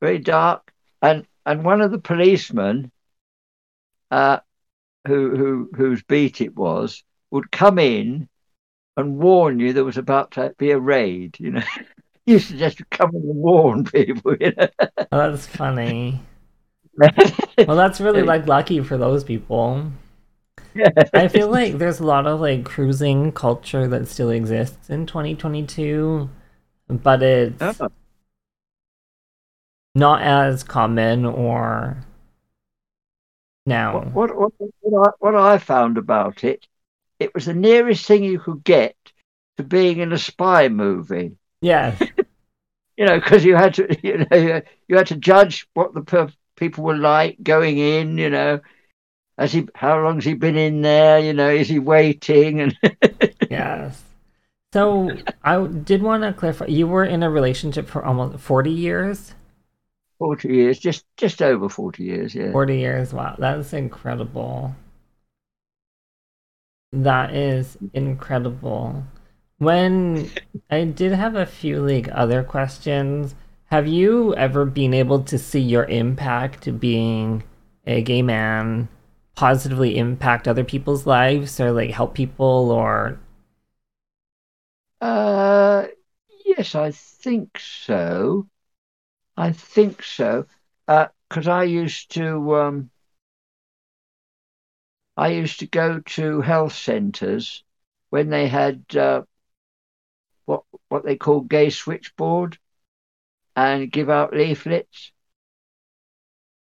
[0.00, 2.90] very dark, and and one of the policemen,
[4.10, 4.38] uh,
[5.06, 8.28] who who whose beat it was, would come in
[8.96, 11.36] and warn you there was about to be a raid.
[11.38, 11.62] You know,
[12.28, 14.36] used to just come and warn people.
[14.40, 14.68] You know,
[15.12, 16.20] Oh, that's funny.
[17.66, 19.90] Well, that's really like lucky for those people.
[21.14, 26.28] I feel like there's a lot of like cruising culture that still exists in 2022,
[26.88, 27.88] but it's Oh.
[29.94, 31.98] not as common or
[33.66, 34.00] now.
[34.00, 36.66] What, what, what, I, what I found about it,
[37.18, 38.96] it was the nearest thing you could get
[39.56, 41.36] to being in a spy movie.
[41.60, 42.00] Yes.
[42.98, 44.36] You know, because you had to, you know,
[44.88, 48.18] you- had to judge what the per- people were like going in.
[48.18, 48.60] You know,
[49.38, 51.20] has he, how long's he been in there?
[51.20, 52.60] You know, is he waiting?
[52.60, 52.78] And
[53.50, 54.04] Yes.
[54.72, 56.66] So I did want to clarify.
[56.66, 59.34] You were in a relationship for almost 40 years?
[60.18, 62.34] forty years, just just over forty years.
[62.34, 62.52] Yeah.
[62.52, 63.12] 40 years.
[63.12, 64.74] Wow, that's incredible.
[66.92, 69.04] That is incredible.
[69.58, 70.32] When
[70.68, 75.60] I did have a few like other questions, have you ever been able to see
[75.60, 77.44] your impact being
[77.86, 78.88] a gay man
[79.36, 83.20] positively impact other people's lives or like help people or
[85.00, 85.86] Uh,
[86.44, 88.48] yes, I think so.
[89.36, 90.46] I think so.
[90.86, 92.90] Because I used to, um,
[95.18, 97.62] I used to go to health centres
[98.08, 99.24] when they had uh,
[100.48, 102.58] what what they call gay switchboard
[103.54, 105.12] and give out leaflets.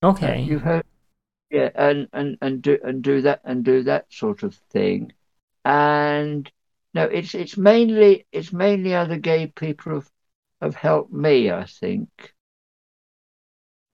[0.03, 0.41] Okay.
[0.41, 0.83] You've heard,
[1.49, 5.13] yeah, and and and do and do that and do that sort of thing.
[5.63, 6.51] And
[6.93, 10.11] no, it's it's mainly it's mainly other gay people have
[10.61, 12.09] have helped me, I think,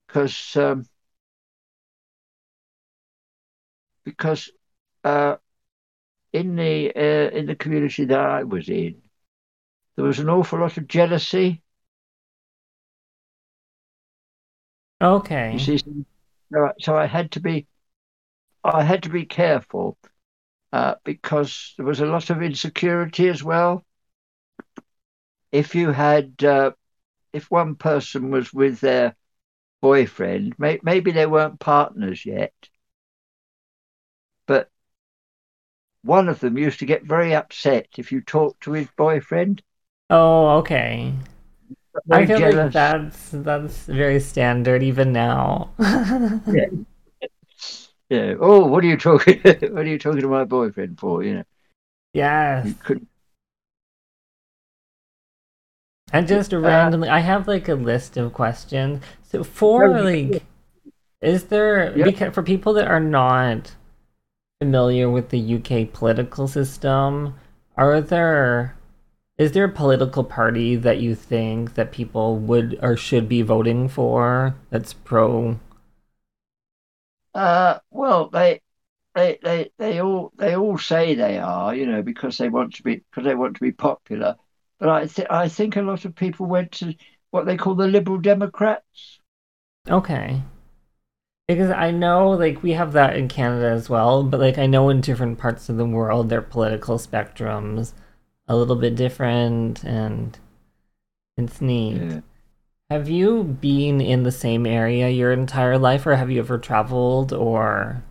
[0.08, 0.86] because um,
[4.04, 4.52] because
[5.04, 5.36] uh,
[6.34, 9.02] in the uh, in the community that I was in,
[9.96, 11.62] there was an awful lot of jealousy.
[15.02, 15.54] Okay.
[15.54, 15.78] You see,
[16.52, 17.68] so, so I had to be,
[18.64, 19.98] I had to be careful,
[20.74, 23.86] uh, because there was a lot of insecurity as well.
[25.52, 26.72] If you had, uh,
[27.32, 29.16] if one person was with their
[29.82, 32.54] boyfriend, may, maybe they weren't partners yet,
[34.48, 34.70] but
[36.04, 39.62] one of them used to get very upset if you talked to his boyfriend.
[40.10, 41.14] Oh, okay.
[42.12, 45.72] I feel like that's that's very standard even now.
[46.50, 46.66] Yeah.
[48.40, 49.40] Oh, what are you talking?
[49.44, 51.24] what are you talking to my boyfriend for?
[51.24, 51.44] You know,
[52.14, 52.68] Yes.
[52.68, 53.10] you couldn't.
[56.12, 59.04] And just Uh, randomly, I have like a list of questions.
[59.24, 60.44] So for No, like,
[61.22, 62.06] is there Yeah.
[62.06, 63.76] because for people that are not
[64.62, 67.36] familiar with the UK political system,
[67.78, 68.75] are there
[69.38, 73.90] is there a political party that you think that people would or should be voting
[73.90, 75.60] for that's pro?
[77.34, 78.62] Uh, well, they,
[79.14, 82.84] they, they, they all, they all say they are, you know, because they want to
[82.84, 84.38] be, because they want to be popular.
[84.80, 86.96] But I, th- I think a lot of people went to
[87.32, 89.20] what they call the Liberal Democrats.
[89.90, 90.42] Okay.
[91.48, 94.90] Because I know like we have that in Canada as well, but like I know
[94.90, 97.94] in different parts of the world their political spectrums
[98.48, 100.38] a little bit different and
[101.38, 102.04] it's neat.
[102.04, 102.22] Yeah.
[102.90, 107.34] Have you been in the same area your entire life or have you ever traveled
[107.34, 108.04] or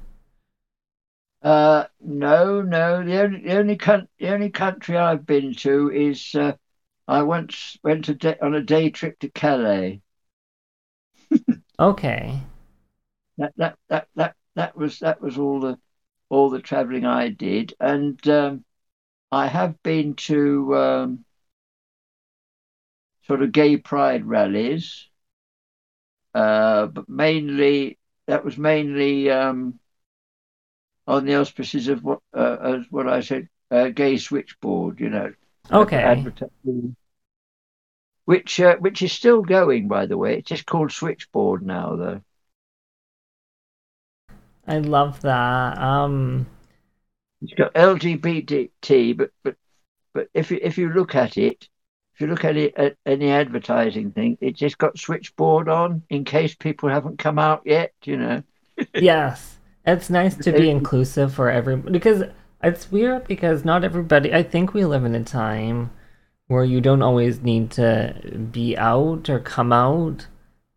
[1.42, 3.05] Uh, no, no.
[3.05, 6.57] The only, the only, coun- the only country I've been to is uh,
[7.09, 10.03] I once went a day, on a day trip to Calais.
[11.79, 12.42] Okay.
[13.38, 15.79] That, that, that, that, that was that was all the
[16.29, 18.64] all the travelling I did, and um,
[19.35, 21.25] I have been to um,
[23.27, 25.09] sort of gay pride rallies,
[26.35, 29.79] uh, but mainly that was mainly um,
[31.07, 35.01] on the auspices of what uh, as what I said, uh, gay switchboard.
[35.01, 35.33] You know,
[35.73, 36.25] Okay.
[38.27, 40.37] which uh, which is still going, by the way.
[40.38, 42.23] It's just called Switchboard now, though.
[44.66, 45.79] I love that.
[45.79, 46.47] Um,
[47.44, 49.57] it's got LGBT, but but
[50.14, 51.68] but if you if you look at it,
[52.14, 56.24] if you look at it at any advertising thing, it just got switchboard on in
[56.24, 57.92] case people haven't come out yet.
[58.04, 58.42] You know.
[58.94, 62.22] yes, it's nice to be inclusive for everyone because
[62.62, 64.33] it's weird because not everybody.
[64.33, 65.90] I think we live in a time
[66.46, 70.28] where you don't always need to be out or come out,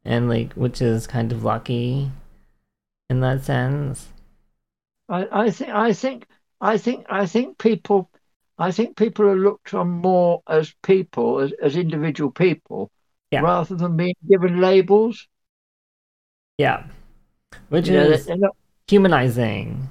[0.04, 2.12] and like which is kind of lucky
[3.10, 4.10] in that sense.
[5.08, 6.28] I, I think I think
[6.60, 8.10] I think I think people
[8.58, 12.92] I think people are looked on more as people, as, as individual people,
[13.32, 13.42] yeah.
[13.42, 15.28] rather than being given labels.
[16.58, 16.86] Yeah.
[17.70, 18.56] Which you is not...
[18.88, 19.90] humanizing.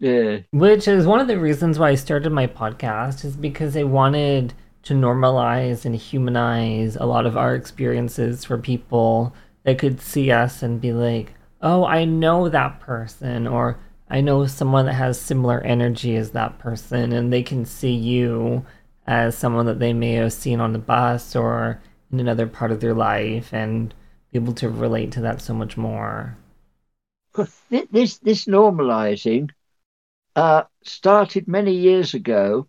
[0.00, 0.38] Yeah.
[0.50, 4.52] Which is one of the reasons why I started my podcast is because I wanted
[4.82, 10.62] to normalize and humanize a lot of our experiences for people that could see us
[10.62, 15.60] and be like, oh, I know that person, or I know someone that has similar
[15.60, 18.64] energy as that person, and they can see you
[19.06, 21.80] as someone that they may have seen on the bus or
[22.12, 23.94] in another part of their life and
[24.30, 26.36] be able to relate to that so much more.
[27.90, 29.50] This this normalizing
[30.36, 32.68] uh, started many years ago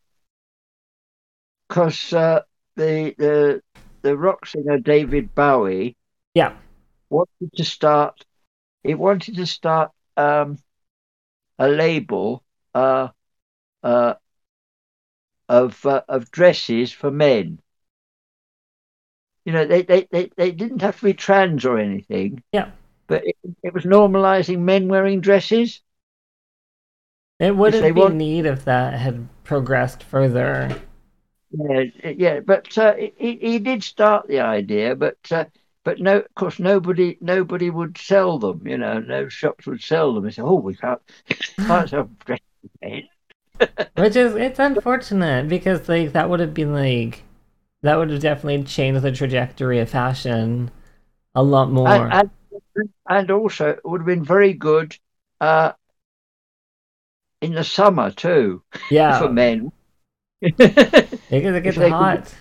[1.67, 2.41] because uh,
[2.75, 3.61] the the
[4.01, 5.95] the rock singer David Bowie
[6.33, 6.53] yeah
[7.09, 8.25] wanted to start
[8.83, 10.57] he wanted to start um,
[11.57, 13.09] a label uh,
[13.83, 14.15] uh,
[15.47, 17.59] of uh, of dresses for men.
[19.45, 22.41] You know, they, they, they, they didn't have to be trans or anything.
[22.51, 22.71] Yeah.
[23.07, 25.81] But it, it was normalizing men wearing dresses.
[27.39, 28.15] It wouldn't be want...
[28.15, 30.75] neat if that had progressed further.
[31.51, 35.45] Yeah, yeah, but uh, he, he did start the idea, but uh,
[35.85, 38.67] but no, of course, nobody nobody would sell them.
[38.67, 40.25] You know, no shops would sell them.
[40.25, 40.99] They say, "Oh, we can't
[41.65, 43.09] can't sell dresses."
[43.95, 47.23] Which is it's unfortunate because like that would have been like
[47.83, 50.71] that would have definitely changed the trajectory of fashion
[51.35, 52.07] a lot more.
[52.07, 52.31] And,
[52.75, 54.97] and, and also, it would have been very good
[55.39, 55.73] uh,
[57.41, 58.63] in the summer too.
[58.89, 59.71] Yeah, for men.
[60.41, 62.25] because it gets hot.
[62.25, 62.33] Could,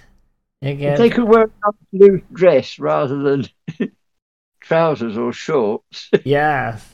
[0.65, 3.47] if they could wear a loose dress rather than
[4.61, 6.11] trousers or shorts.
[6.25, 6.89] yes.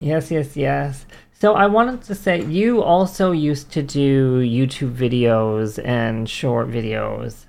[0.00, 1.06] Yes, yes, yes.
[1.32, 7.46] So I wanted to say you also used to do YouTube videos and short videos.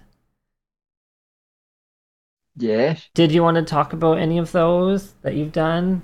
[2.57, 3.09] Yes.
[3.13, 6.03] Did you want to talk about any of those that you've done?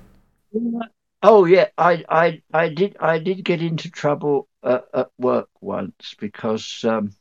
[1.24, 6.16] Oh yeah, I I I did I did get into trouble uh, at work once
[6.20, 7.14] because um,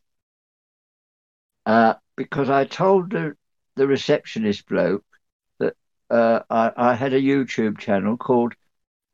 [1.70, 3.36] uh, because I told the,
[3.76, 5.04] the receptionist bloke
[5.60, 5.76] that
[6.10, 8.54] uh, I, I had a YouTube channel called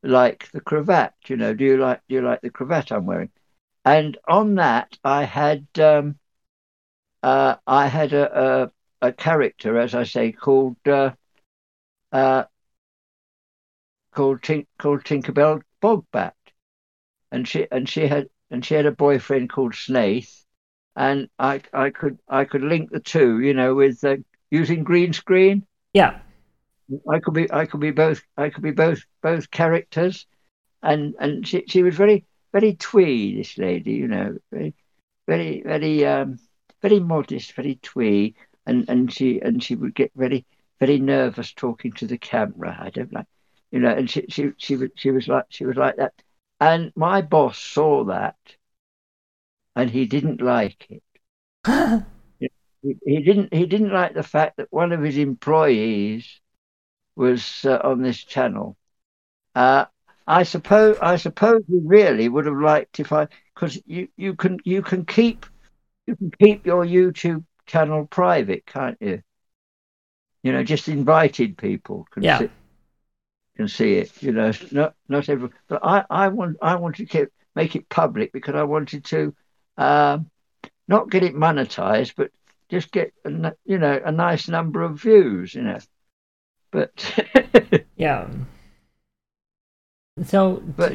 [0.02, 1.12] like the cravat.
[1.26, 3.30] You know, do you like do you like the cravat I'm wearing?
[3.84, 6.18] And on that, I had um,
[7.22, 11.10] uh, I had a, a, a character, as I say, called uh,
[12.10, 12.44] uh,
[14.12, 16.32] called Tink, called Tinkerbell Bogbat,
[17.30, 20.45] and she and she had and she had a boyfriend called Snaith,
[20.96, 24.16] and I I could I could link the two, you know, with uh,
[24.50, 25.64] using green screen.
[25.92, 26.18] Yeah,
[27.08, 30.26] I could be I could be both I could be both both characters,
[30.82, 34.74] and and she she was very very twee this lady, you know, very
[35.26, 36.38] very very um
[36.80, 38.34] very modest, very twee,
[38.66, 40.46] and and she and she would get very
[40.80, 42.76] very nervous talking to the camera.
[42.80, 43.26] I don't like,
[43.70, 46.14] you know, and she she she was she was like she was like that,
[46.58, 48.36] and my boss saw that
[49.76, 51.02] and he didn't like it.
[52.40, 52.48] he,
[53.04, 53.52] he, didn't.
[53.52, 56.40] He didn't like the fact that one of his employees
[57.14, 58.76] was uh, on this channel.
[59.54, 59.84] Uh,
[60.26, 60.96] I suppose.
[61.00, 65.04] I suppose he really would have liked if I, because you you can you can
[65.04, 65.46] keep
[66.06, 69.22] you can keep your YouTube channel private, can't you?
[70.42, 72.38] You know, just invited people can yeah.
[72.38, 72.50] see,
[73.56, 74.22] can see it.
[74.22, 75.54] You know, not not everyone.
[75.68, 79.34] But I I want I wanted to keep, make it public because I wanted to
[79.76, 80.30] um,
[80.88, 82.30] not get it monetized, but
[82.68, 85.78] just get a, you know a nice number of views, you know.
[86.70, 88.28] But yeah.
[90.24, 90.92] So, but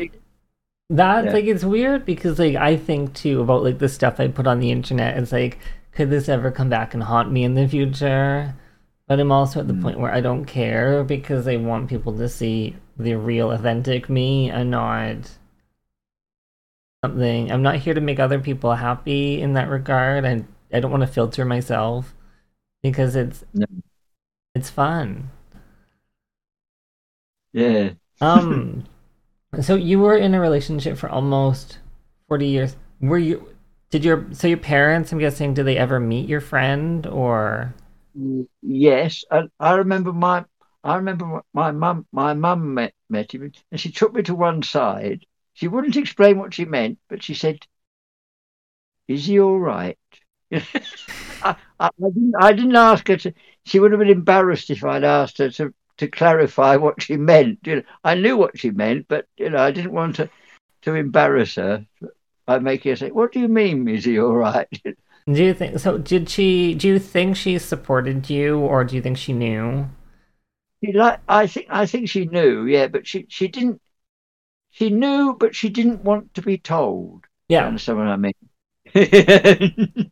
[0.89, 1.31] that yeah.
[1.31, 4.59] like it's weird because like I think too about like the stuff I put on
[4.59, 5.17] the internet.
[5.17, 5.59] It's like,
[5.91, 8.55] could this ever come back and haunt me in the future?
[9.07, 9.81] But I'm also at the mm.
[9.81, 14.49] point where I don't care because I want people to see the real, authentic me
[14.49, 15.37] and not
[17.03, 17.51] something.
[17.51, 20.25] I'm not here to make other people happy in that regard.
[20.25, 22.13] And I don't want to filter myself
[22.83, 23.65] because it's No.
[24.55, 25.29] it's fun.
[27.53, 27.93] Yeah.
[28.19, 28.85] Um,
[29.61, 31.79] so you were in a relationship for almost
[32.27, 32.75] forty years.
[33.01, 33.55] Were you?
[33.89, 35.11] Did your so your parents?
[35.11, 35.53] I'm guessing.
[35.53, 37.73] Did they ever meet your friend or?
[38.61, 40.45] Yes, I, I remember my
[40.83, 44.63] I remember my mum my mum met met him and she took me to one
[44.63, 45.25] side.
[45.61, 47.67] She wouldn't explain what she meant, but she said,
[49.07, 49.99] "Is he all right?"
[50.51, 53.33] I, I, didn't I didn't ask her to.
[53.67, 57.59] She would have been embarrassed if I'd asked her to to clarify what she meant.
[57.63, 60.31] You know, I knew what she meant, but you know, I didn't want to
[60.81, 61.85] to embarrass her
[62.47, 63.87] by making her say, "What do you mean?
[63.87, 64.67] Is he all right?"
[65.27, 65.99] Do you think so?
[65.99, 66.73] Did she?
[66.73, 69.87] Do you think she supported you, or do you think she knew?
[70.83, 73.80] She like I think I think she knew, yeah, but she she didn't.
[74.71, 77.25] She knew, but she didn't want to be told.
[77.47, 78.33] Yeah, Understand what I mean?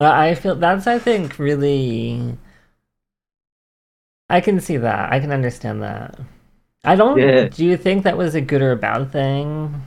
[0.00, 0.86] I feel that's.
[0.86, 2.38] I think really.
[4.28, 5.10] I can see that.
[5.12, 6.18] I can understand that.
[6.84, 7.18] I don't.
[7.18, 7.48] Yeah.
[7.48, 9.82] Do you think that was a good or a bad thing?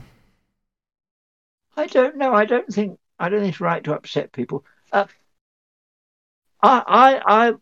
[1.76, 2.34] I don't know.
[2.34, 4.64] I don't think I don't think it's right to upset people.
[4.92, 5.06] Uh,
[6.62, 6.82] I
[7.26, 7.54] I I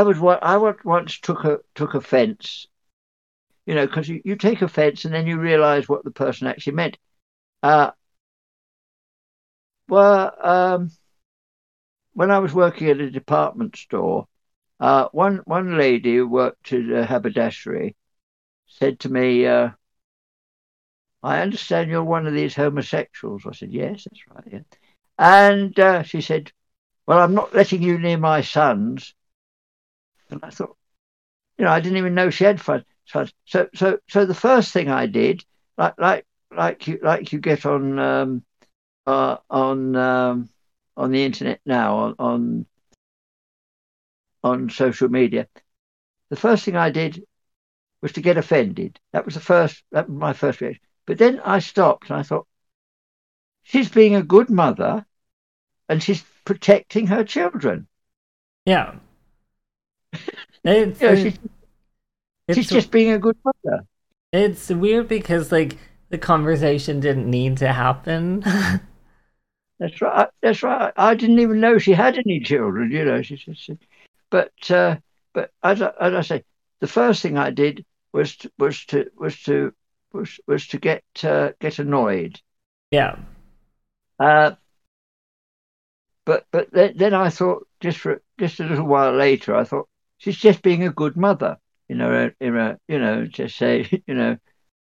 [0.00, 2.68] I was wa- I once took a took offence,
[3.66, 6.74] you know, because you, you take offence and then you realise what the person actually
[6.74, 6.98] meant.
[7.62, 7.90] Uh,
[9.88, 10.90] well, um,
[12.14, 14.26] when I was working at a department store,
[14.80, 17.94] uh, one one lady who worked at a haberdashery
[18.66, 19.70] said to me, uh,
[21.22, 24.60] "I understand you're one of these homosexuals." I said, "Yes, that's right." Yeah.
[25.18, 26.52] And uh, she said,
[27.06, 29.14] "Well, I'm not letting you near my sons."
[30.30, 30.76] And I thought,
[31.58, 32.84] you know, I didn't even know she had fun.
[33.06, 33.32] Sons.
[33.44, 35.44] So, so, so the first thing I did,
[35.78, 38.44] like, like, like you, like you get on, um,
[39.06, 40.48] uh, on, um,
[40.96, 42.66] on the internet now, on, on,
[44.42, 45.48] on social media.
[46.30, 47.24] The first thing I did
[48.02, 48.98] was to get offended.
[49.12, 49.82] That was the first.
[49.92, 50.82] That was my first reaction.
[51.06, 52.46] But then I stopped and I thought,
[53.62, 55.06] she's being a good mother,
[55.88, 57.86] and she's protecting her children.
[58.64, 58.96] Yeah.
[60.64, 61.38] It's, You know, she's,
[62.48, 63.84] it's, she's just being a good mother.
[64.32, 65.76] it's weird because like
[66.08, 68.40] the conversation didn't need to happen.
[69.78, 70.28] That's right.
[70.40, 70.92] That's right.
[70.96, 72.90] I didn't even know she had any children.
[72.90, 73.78] You know, she, she
[74.30, 74.96] but uh,
[75.32, 76.44] but as I, as I say,
[76.80, 79.74] the first thing I did was to, was to was to
[80.12, 82.40] was was to get uh, get annoyed.
[82.90, 83.16] yeah.
[84.18, 84.52] Uh,
[86.24, 89.88] but but then, then I thought just for just a little while later, I thought
[90.18, 91.58] she's just being a good mother.
[91.88, 94.36] You know, in a, you know, just say you know,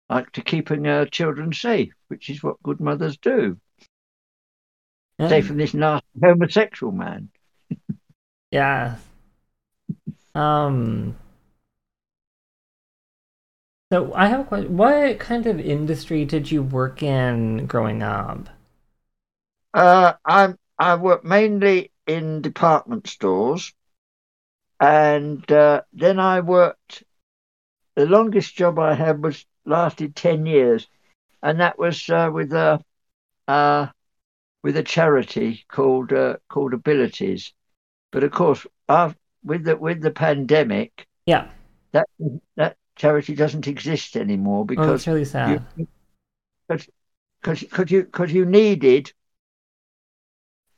[0.08, 3.58] like to keeping our children safe, which is what good mothers do.
[5.18, 5.28] Yeah.
[5.28, 7.30] Safe from this nasty homosexual man.
[8.52, 8.96] Yeah.
[10.34, 11.14] Um.
[13.92, 14.76] So I have a question.
[14.76, 18.48] What kind of industry did you work in growing up?
[19.72, 23.72] Uh, I I work mainly in department stores,
[24.80, 27.04] and uh, then I worked.
[27.96, 30.88] The longest job I had was lasted ten years,
[31.42, 32.82] and that was uh, with a
[33.46, 33.88] uh,
[34.62, 37.52] with a charity called uh, called Abilities.
[38.12, 39.14] But of course, af
[39.44, 41.48] with the with the pandemic, Yeah.
[41.92, 42.06] that
[42.56, 45.62] that charity doesn't exist anymore because Oh, because it's really sad.
[46.68, 49.12] because because you because you needed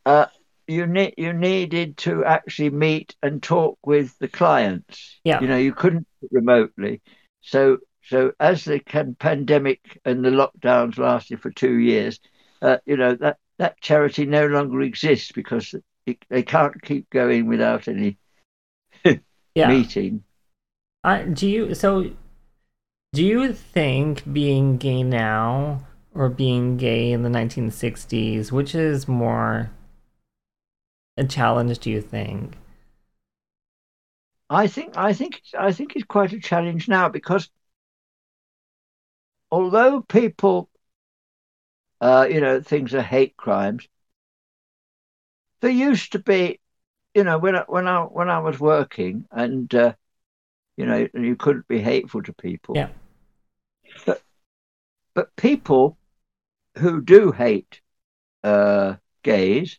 [0.06, 0.26] uh
[0.66, 5.40] you need you needed to actually meet and talk with the clients Yeah.
[5.40, 7.00] you know you couldn't remotely
[7.40, 8.80] so so as the
[9.18, 12.20] pandemic and the lockdowns lasted for two years
[12.62, 15.74] uh, you know that that charity no longer exists because
[16.06, 18.16] it, they can't keep going without any
[19.54, 19.68] Yeah.
[19.68, 20.22] meeting
[21.04, 22.10] I, do you so
[23.12, 25.80] do you think being gay now
[26.14, 29.70] or being gay in the 1960s, which is more
[31.16, 32.54] a challenge, do you think?
[34.48, 37.48] I think I think I think it's quite a challenge now because
[39.50, 40.68] although people,
[42.00, 43.88] uh, you know, things are hate crimes,
[45.60, 46.60] there used to be,
[47.14, 49.94] you know, when I, when I when I was working and uh,
[50.76, 52.76] you know you couldn't be hateful to people.
[52.76, 52.88] Yeah.
[54.04, 54.22] But
[55.14, 55.96] but people
[56.76, 57.80] who do hate
[58.44, 59.78] uh, gays,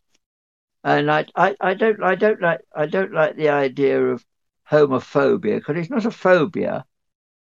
[0.84, 4.26] and I, I I don't I don't like I don't like the idea of
[4.70, 6.86] homophobia because it's not a phobia,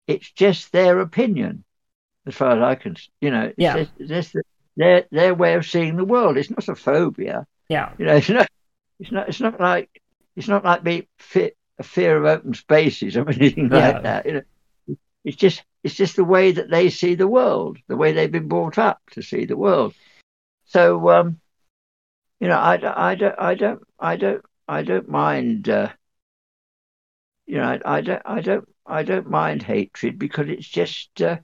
[0.07, 1.64] it's just their opinion,
[2.26, 3.72] as far as I can, you know, it's Yeah.
[3.72, 4.37] just, it's just
[4.76, 6.37] their their way of seeing the world.
[6.39, 7.47] It's not a phobia.
[7.68, 7.89] Yeah.
[7.99, 8.49] You know, it's not,
[9.01, 10.03] it's not, it's not like,
[10.37, 13.78] it's not like being fit, a fear of open spaces or anything Yeah.
[13.93, 14.26] like that.
[14.26, 14.43] You know,
[15.24, 18.49] it's just, it's just the way that they see the world, the way they've been
[18.49, 19.95] brought up to see the world.
[20.66, 21.41] So, um,
[22.43, 25.68] you know, I, I don't, I don't, I don't, I don't mind.
[25.68, 25.90] Uh,
[27.47, 31.36] you know, I, I don't, I don't, I don't mind hatred because it's just, uh,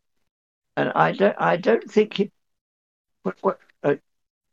[0.76, 2.32] and I don't, I don't think it.
[3.22, 3.60] What, what?
[3.80, 3.94] Uh,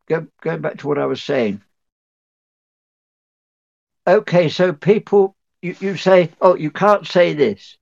[0.07, 1.61] go, going back to what I was saying.
[4.05, 7.75] Okay, so people, you, you say, oh, you can't say this,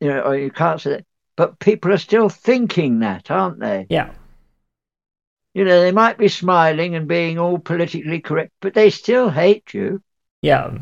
[0.00, 3.86] you know, or you can't say that, but people are still thinking that, aren't they?
[3.88, 4.10] Yeah.
[5.54, 9.74] You know, they might be smiling and being all politically correct, but they still hate
[9.74, 10.02] you.
[10.42, 10.78] Yeah.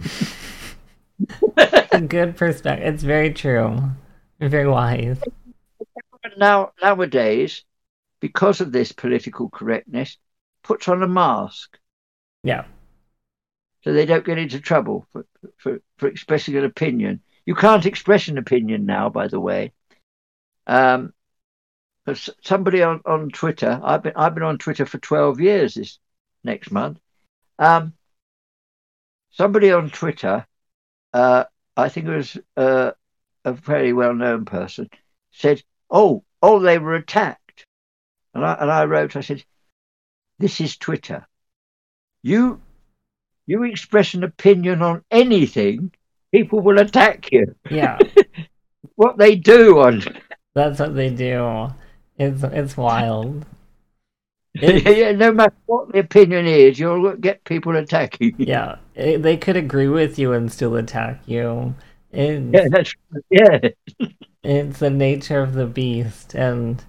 [2.09, 2.95] good perspective.
[2.95, 3.79] It's very true.
[4.41, 5.19] Very wise.
[6.37, 7.65] Now, nowadays,
[8.21, 10.19] because of this political correctness,
[10.63, 11.79] puts on a mask
[12.43, 12.65] Yeah.
[13.85, 15.27] so they don't get into trouble for,
[15.59, 17.23] for, for expressing an opinion.
[17.47, 19.73] You can't express an opinion now, by the way.
[20.67, 21.13] Um,
[22.15, 25.99] somebody on, on Twitter, I've been I've been on Twitter for twelve years this
[26.45, 26.99] next month.
[27.59, 27.95] Um,
[29.31, 30.47] somebody on Twitter,
[31.13, 31.45] uh,
[31.77, 32.93] I think it was uh,
[33.45, 34.89] a very well known person,
[35.33, 37.67] said, "Oh, oh, they were attacked,"
[38.35, 39.45] and I and I wrote, I said,
[40.39, 41.27] "This is Twitter.
[42.23, 42.61] You
[43.47, 45.93] you express an opinion on anything,
[46.33, 47.55] people will attack you.
[47.71, 47.99] Yeah.
[48.95, 50.03] What they do on
[50.55, 51.69] That's what they do.
[52.19, 53.45] It's it's wild.
[54.55, 58.35] It- yeah, no matter what the opinion is, you'll get people attacking.
[58.39, 58.47] you.
[58.47, 58.77] yeah.
[58.95, 61.75] It- they could agree with you and still attack you.
[62.11, 62.95] It's, yeah, that's
[63.31, 63.59] yeah,
[64.43, 66.83] it's the nature of the beast and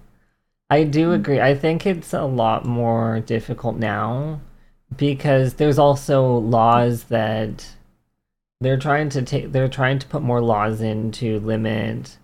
[0.70, 1.14] I do mm.
[1.14, 1.40] agree.
[1.40, 4.40] I think it's a lot more difficult now
[4.96, 7.66] because there's also laws that
[8.60, 12.18] they're trying to take they're trying to put more laws in to limit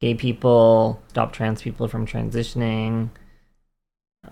[0.00, 3.10] gay people, stop trans people from transitioning.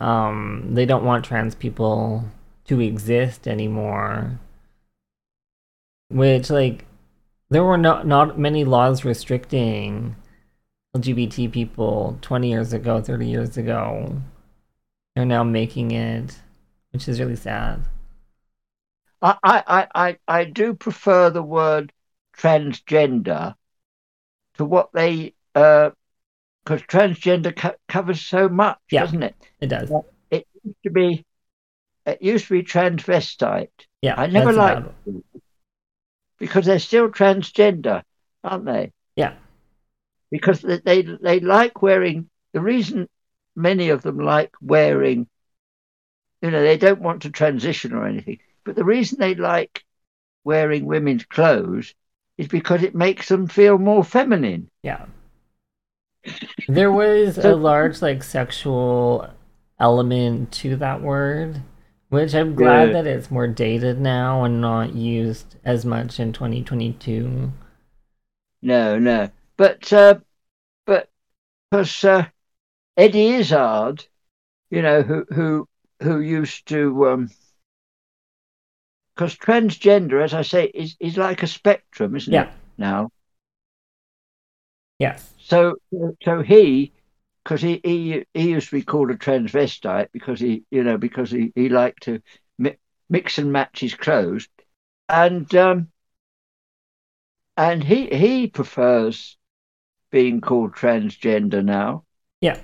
[0.01, 2.25] Um they don't want trans people
[2.67, 4.39] to exist anymore.
[6.11, 6.85] Which like
[7.51, 10.17] there were not not many laws restricting
[10.97, 14.23] LGBT people 20 years ago, 30 years ago.
[15.15, 16.41] They're now making it,
[16.93, 17.85] which is really sad.
[19.23, 21.93] I, I, I, I, I do prefer the word
[22.37, 23.55] transgender
[24.55, 25.91] to what they Uh,
[26.65, 29.01] because transgender co- covers so much, Yeah.
[29.05, 29.35] doesn't it?
[29.61, 29.91] It does.
[30.31, 31.25] It used to be
[32.07, 33.69] it used to be transvestite
[34.01, 34.15] Yeah.
[34.17, 34.89] I never liked
[36.39, 38.03] because they're still transgender,
[38.45, 38.93] aren't they?
[39.17, 39.35] Yeah.
[40.31, 43.09] because they, they they like wearing the reason
[43.57, 45.27] many of them like wearing
[46.41, 49.85] you know they don't want to transition or anything but the reason they like
[50.45, 51.95] wearing women's clothes
[52.39, 55.05] is because it makes them feel more feminine Yeah.
[56.67, 59.29] There was a large like sexual
[59.79, 61.63] element to that word,
[62.09, 62.93] which I'm glad Yeah.
[62.93, 67.53] that it's more dated now and not used as much in 2022.
[68.63, 70.19] no no but uh
[70.87, 71.11] but
[71.71, 72.27] because uh,
[72.97, 74.07] eddie izzard
[74.71, 75.69] you know who who
[76.03, 77.31] who used to um
[79.15, 82.43] because transgender as i say is is like a spectrum isn't Yeah.
[82.43, 83.11] it now
[85.03, 85.33] Yes.
[85.39, 85.75] So,
[86.23, 86.93] so he,
[87.43, 91.29] because he, he he used to be called a transvestite because he, you know, because
[91.29, 92.23] he, he liked to
[92.57, 92.77] mi-
[93.11, 94.47] mix and match his clothes,
[95.09, 95.89] and um,
[97.57, 99.37] and he he prefers
[100.13, 102.05] being called transgender now.
[102.41, 102.61] Yeah.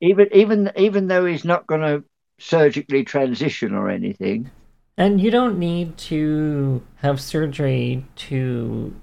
[0.00, 2.04] Even even even though he's not going to
[2.38, 4.50] surgically transition or anything.
[4.96, 8.94] And you don't need to have surgery to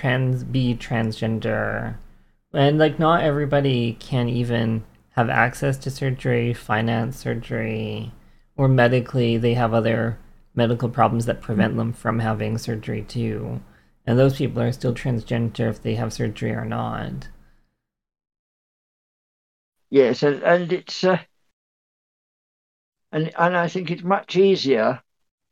[0.00, 1.94] trans be transgender.
[2.54, 8.10] And like not everybody can even have access to surgery, finance surgery,
[8.56, 10.18] or medically they have other
[10.54, 13.60] medical problems that prevent them from having surgery too.
[14.06, 17.28] And those people are still transgender if they have surgery or not.
[19.90, 21.18] Yes, and, and it's uh,
[23.12, 25.02] and and I think it's much easier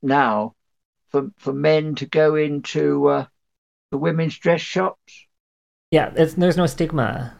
[0.00, 0.54] now
[1.08, 3.26] for for men to go into uh,
[3.90, 5.26] the women's dress shops.
[5.90, 7.34] Yeah, it's there's no stigma,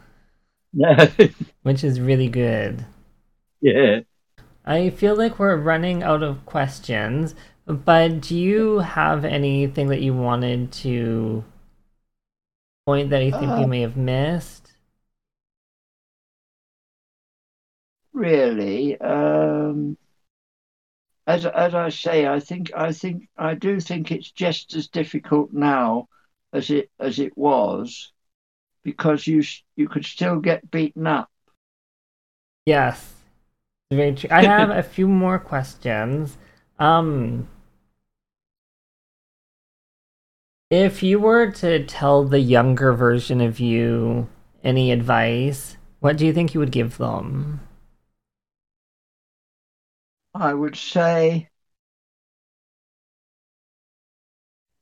[0.73, 0.95] No,
[1.63, 2.85] which is really good.
[3.61, 4.01] yeah.
[4.65, 7.35] I feel like we're running out of questions,
[7.65, 11.43] but do you have anything that you wanted to
[12.85, 14.73] point that you think we Uh, may have missed?
[18.13, 19.97] Really, um,
[21.27, 25.53] as as I say, I think I think I do think it's just as difficult
[25.53, 26.09] now
[26.53, 28.11] as it as it was,
[28.83, 29.43] because you
[29.75, 31.29] you could still get beaten up.
[32.65, 33.15] Yes,
[33.91, 34.29] very true.
[34.31, 36.37] I have a few more questions.
[36.79, 37.47] Um,
[40.71, 44.27] if you were to tell the younger version of you
[44.63, 47.59] any advice, what do you think you would give them?
[50.33, 51.51] I would say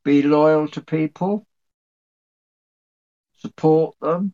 [0.04, 1.46] be loyal to people,
[3.38, 4.32] support them,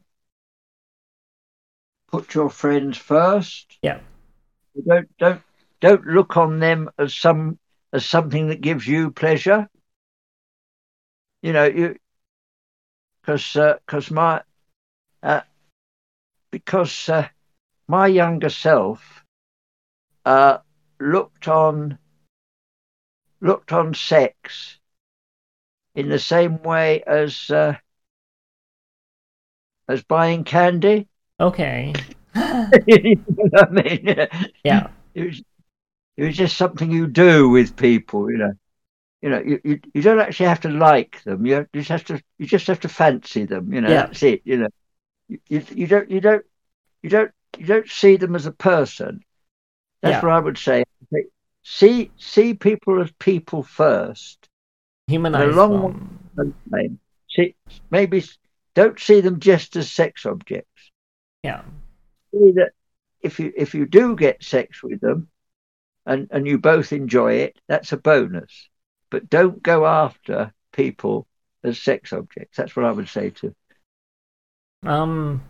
[2.08, 3.78] put your friends first.
[3.82, 4.00] Yeah.
[4.86, 5.42] Don't don't
[5.80, 7.58] don't look on them as some
[7.92, 9.68] as something that gives you pleasure.
[11.42, 11.96] You know, you
[13.20, 14.42] because because uh, my
[15.22, 15.40] uh,
[16.50, 17.28] because uh,
[17.88, 19.24] my younger self
[20.24, 20.58] uh,
[21.00, 21.98] looked on
[23.40, 24.78] looked on sex
[25.94, 27.76] in the same way as uh,
[29.88, 31.08] as buying candy.
[31.40, 31.92] Okay.
[32.86, 34.16] you know I mean,
[34.64, 35.42] yeah, it was
[36.16, 38.30] it was just something you do with people.
[38.30, 38.52] You know,
[39.22, 41.46] you know, you, you, you don't actually have to like them.
[41.46, 43.72] You, you just have to you just have to fancy them.
[43.72, 44.06] You know, yeah.
[44.06, 44.42] that's it.
[44.44, 44.68] You know,
[45.28, 46.44] you, you, you don't you don't
[47.02, 49.20] you don't you don't see them as a person.
[50.02, 50.22] That's Yeah.
[50.22, 50.84] what I would say.
[51.62, 54.48] See see people as people first.
[55.06, 56.18] humanize long them.
[56.36, 56.98] and then
[57.30, 57.54] See
[57.90, 58.22] maybe
[58.74, 60.90] don't see them just as sex objects.
[61.42, 61.62] Yeah,
[62.32, 62.72] See that
[63.22, 65.28] if you if you do get sex with them
[66.06, 68.68] and, and you both enjoy it, that's a bonus.
[69.10, 71.26] But don't go after people
[71.62, 72.56] as sex objects.
[72.56, 73.54] That's what I would say to
[74.84, 75.42] Um,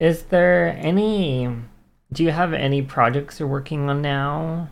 [0.00, 1.48] is there any?
[2.12, 4.70] Do you have any projects you're working on now?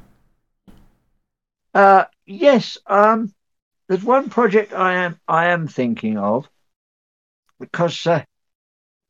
[1.74, 2.78] Uh, yes.
[2.86, 3.34] Um,
[3.88, 6.48] there's one project I am I am thinking of
[7.58, 8.24] because uh,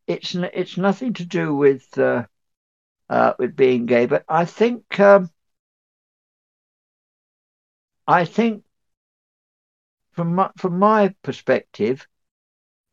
[0.06, 2.24] it's it's nothing to do with uh,
[3.08, 5.30] uh, with being gay, but I think um,
[8.06, 8.64] I think
[10.12, 12.06] from my, from my perspective,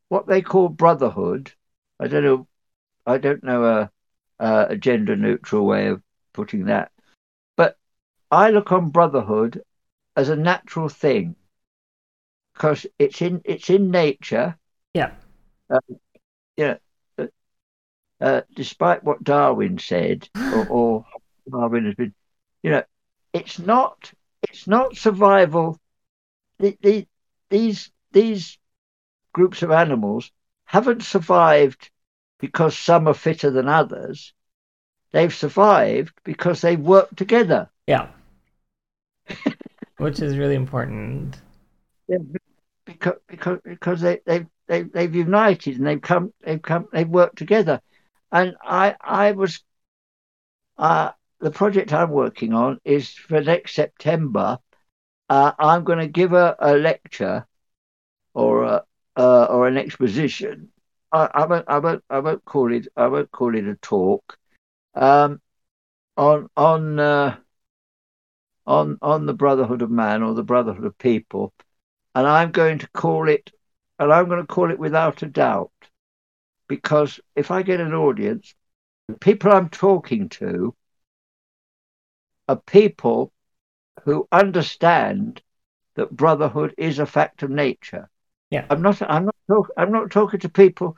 [0.07, 1.51] what they call brotherhood,
[1.99, 2.47] I don't know,
[3.05, 3.91] I don't know a
[4.39, 6.01] a, a gender neutral way of
[6.33, 6.91] putting that,
[7.57, 7.77] but
[8.31, 9.61] I look on brotherhood
[10.15, 11.35] as a natural thing
[12.59, 14.57] because it's in it's in nature.
[14.93, 15.11] Yeah.
[16.57, 16.77] You know,
[17.17, 17.27] uh,
[18.19, 21.05] uh, despite what Darwin said, or, or
[21.49, 22.13] Darwin has been,
[22.61, 22.83] you know,
[23.31, 24.11] it's not
[24.43, 25.79] it's not survival.
[26.59, 27.07] The, the,
[27.49, 28.57] these these
[29.31, 30.29] groups of animals
[30.65, 31.89] haven't survived
[32.39, 34.33] because some are fitter than others.
[35.11, 37.69] They've survived because they work together.
[37.87, 38.09] Yeah.
[39.97, 41.37] Which is really important.
[42.99, 47.81] Because because they they they they've united and they've come they've come they've worked together,
[48.31, 49.63] and I I was,
[50.77, 54.59] uh the project I'm working on is for next September.
[55.29, 57.45] Uh, I'm going to give a, a lecture,
[58.33, 58.83] or a
[59.15, 60.69] uh, or an exposition.
[61.11, 64.37] I, I won't I won't I won't call it I won't call it a talk.
[64.95, 65.41] Um,
[66.17, 67.37] on on uh,
[68.65, 71.53] on on the brotherhood of man or the brotherhood of people
[72.19, 73.49] and I'm going to call it,
[73.97, 75.71] and I'm going to call it without a doubt,
[76.67, 78.53] because if I get an audience,
[79.07, 80.75] the people I'm talking to
[82.49, 83.31] are people
[84.03, 85.41] who understand
[85.95, 88.09] that brotherhood is a fact of nature.
[88.49, 88.65] Yeah.
[88.69, 89.01] I'm not.
[89.01, 89.35] I'm not.
[89.47, 90.97] Talk, I'm not talking to people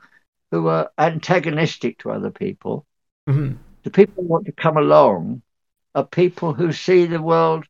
[0.50, 2.84] who are antagonistic to other people.
[3.28, 3.52] hmm
[3.84, 5.42] The people who want to come along
[5.94, 7.64] are people who see the world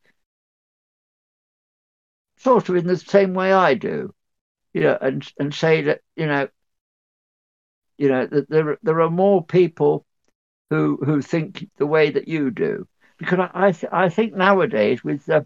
[2.42, 4.14] sort of in the same way I do,
[4.74, 6.48] you know, and and say that you know,
[7.98, 10.04] you know that there there are more people
[10.70, 12.88] who who think the way that you do,
[13.18, 15.42] because I I, th- I think nowadays with uh,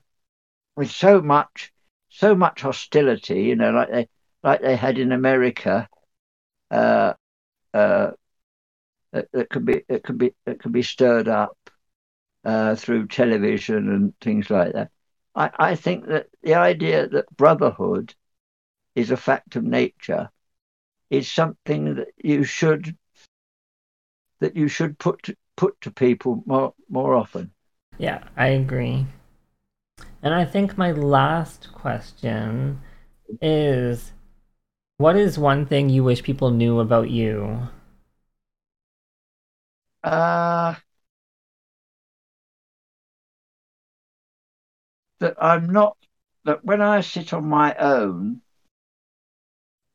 [0.76, 1.72] with so much
[2.08, 4.08] so much hostility, you know, like they
[4.42, 5.88] like they had in America,
[6.70, 7.14] uh,
[7.74, 8.10] uh,
[9.12, 11.56] that, can be that can be that can be stirred up
[12.44, 14.90] uh, through television and things like that.
[15.36, 18.14] I, I think that the idea that brotherhood
[18.94, 20.30] is a fact of nature
[21.10, 22.96] is something that you should
[24.40, 27.52] that you should put to, put to people more more often.
[27.98, 29.06] Yeah, I agree.
[30.22, 32.80] And I think my last question
[33.40, 34.12] is
[34.98, 37.68] what is one thing you wish people knew about you?
[40.02, 40.74] Uh,
[45.18, 45.96] that I'm not
[46.44, 48.40] that when I sit on my own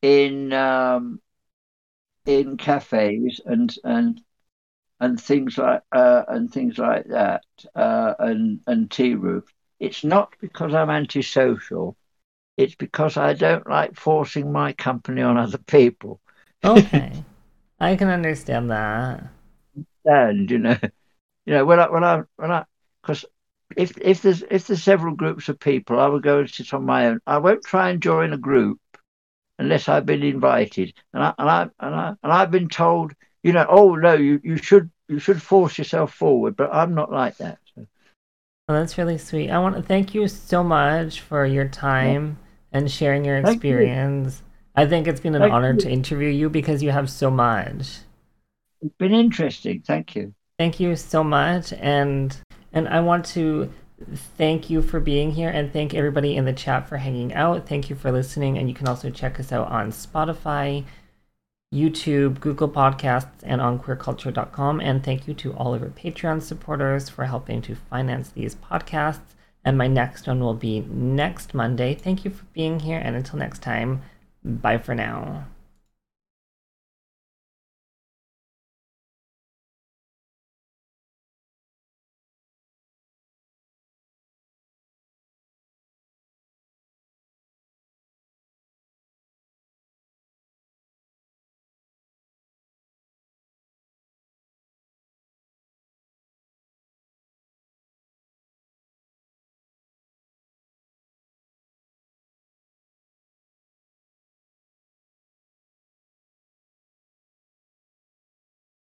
[0.01, 1.21] in um,
[2.25, 4.21] in cafes and and
[4.99, 7.43] and things like uh, and things like that
[7.75, 9.45] uh, and and tea rooms,
[9.79, 11.95] it's not because I'm antisocial.
[12.57, 16.19] It's because I don't like forcing my company on other people.
[16.63, 17.23] Okay,
[17.79, 19.23] I can understand that.
[20.05, 20.77] And you know,
[21.45, 22.65] you know when I when I when I
[23.01, 23.25] because
[23.77, 26.85] if if there's if there's several groups of people, I will go and sit on
[26.85, 27.19] my own.
[27.25, 28.79] I won't try and join a group
[29.59, 33.13] unless I've been invited, and I and I and I and I've been told,
[33.43, 37.11] you know, oh no, you, you should you should force yourself forward, but I'm not
[37.11, 37.59] like that.
[37.75, 37.85] So.
[38.67, 39.49] Well, that's really sweet.
[39.49, 42.37] I want to thank you so much for your time
[42.71, 42.79] yeah.
[42.79, 44.39] and sharing your experience.
[44.39, 44.83] You.
[44.83, 45.79] I think it's been an thank honor you.
[45.81, 47.99] to interview you because you have so much.
[48.81, 49.83] It's been interesting.
[49.85, 50.33] Thank you.
[50.57, 52.35] Thank you so much, and
[52.73, 53.71] and I want to
[54.37, 57.67] thank you for being here and thank everybody in the chat for hanging out.
[57.67, 58.57] Thank you for listening.
[58.57, 60.85] And you can also check us out on Spotify,
[61.73, 64.81] YouTube, Google Podcasts, and on queercultured.com.
[64.81, 69.35] And thank you to all of our Patreon supporters for helping to finance these podcasts.
[69.63, 71.93] And my next one will be next Monday.
[71.93, 72.97] Thank you for being here.
[72.97, 74.01] And until next time,
[74.43, 75.45] bye for now.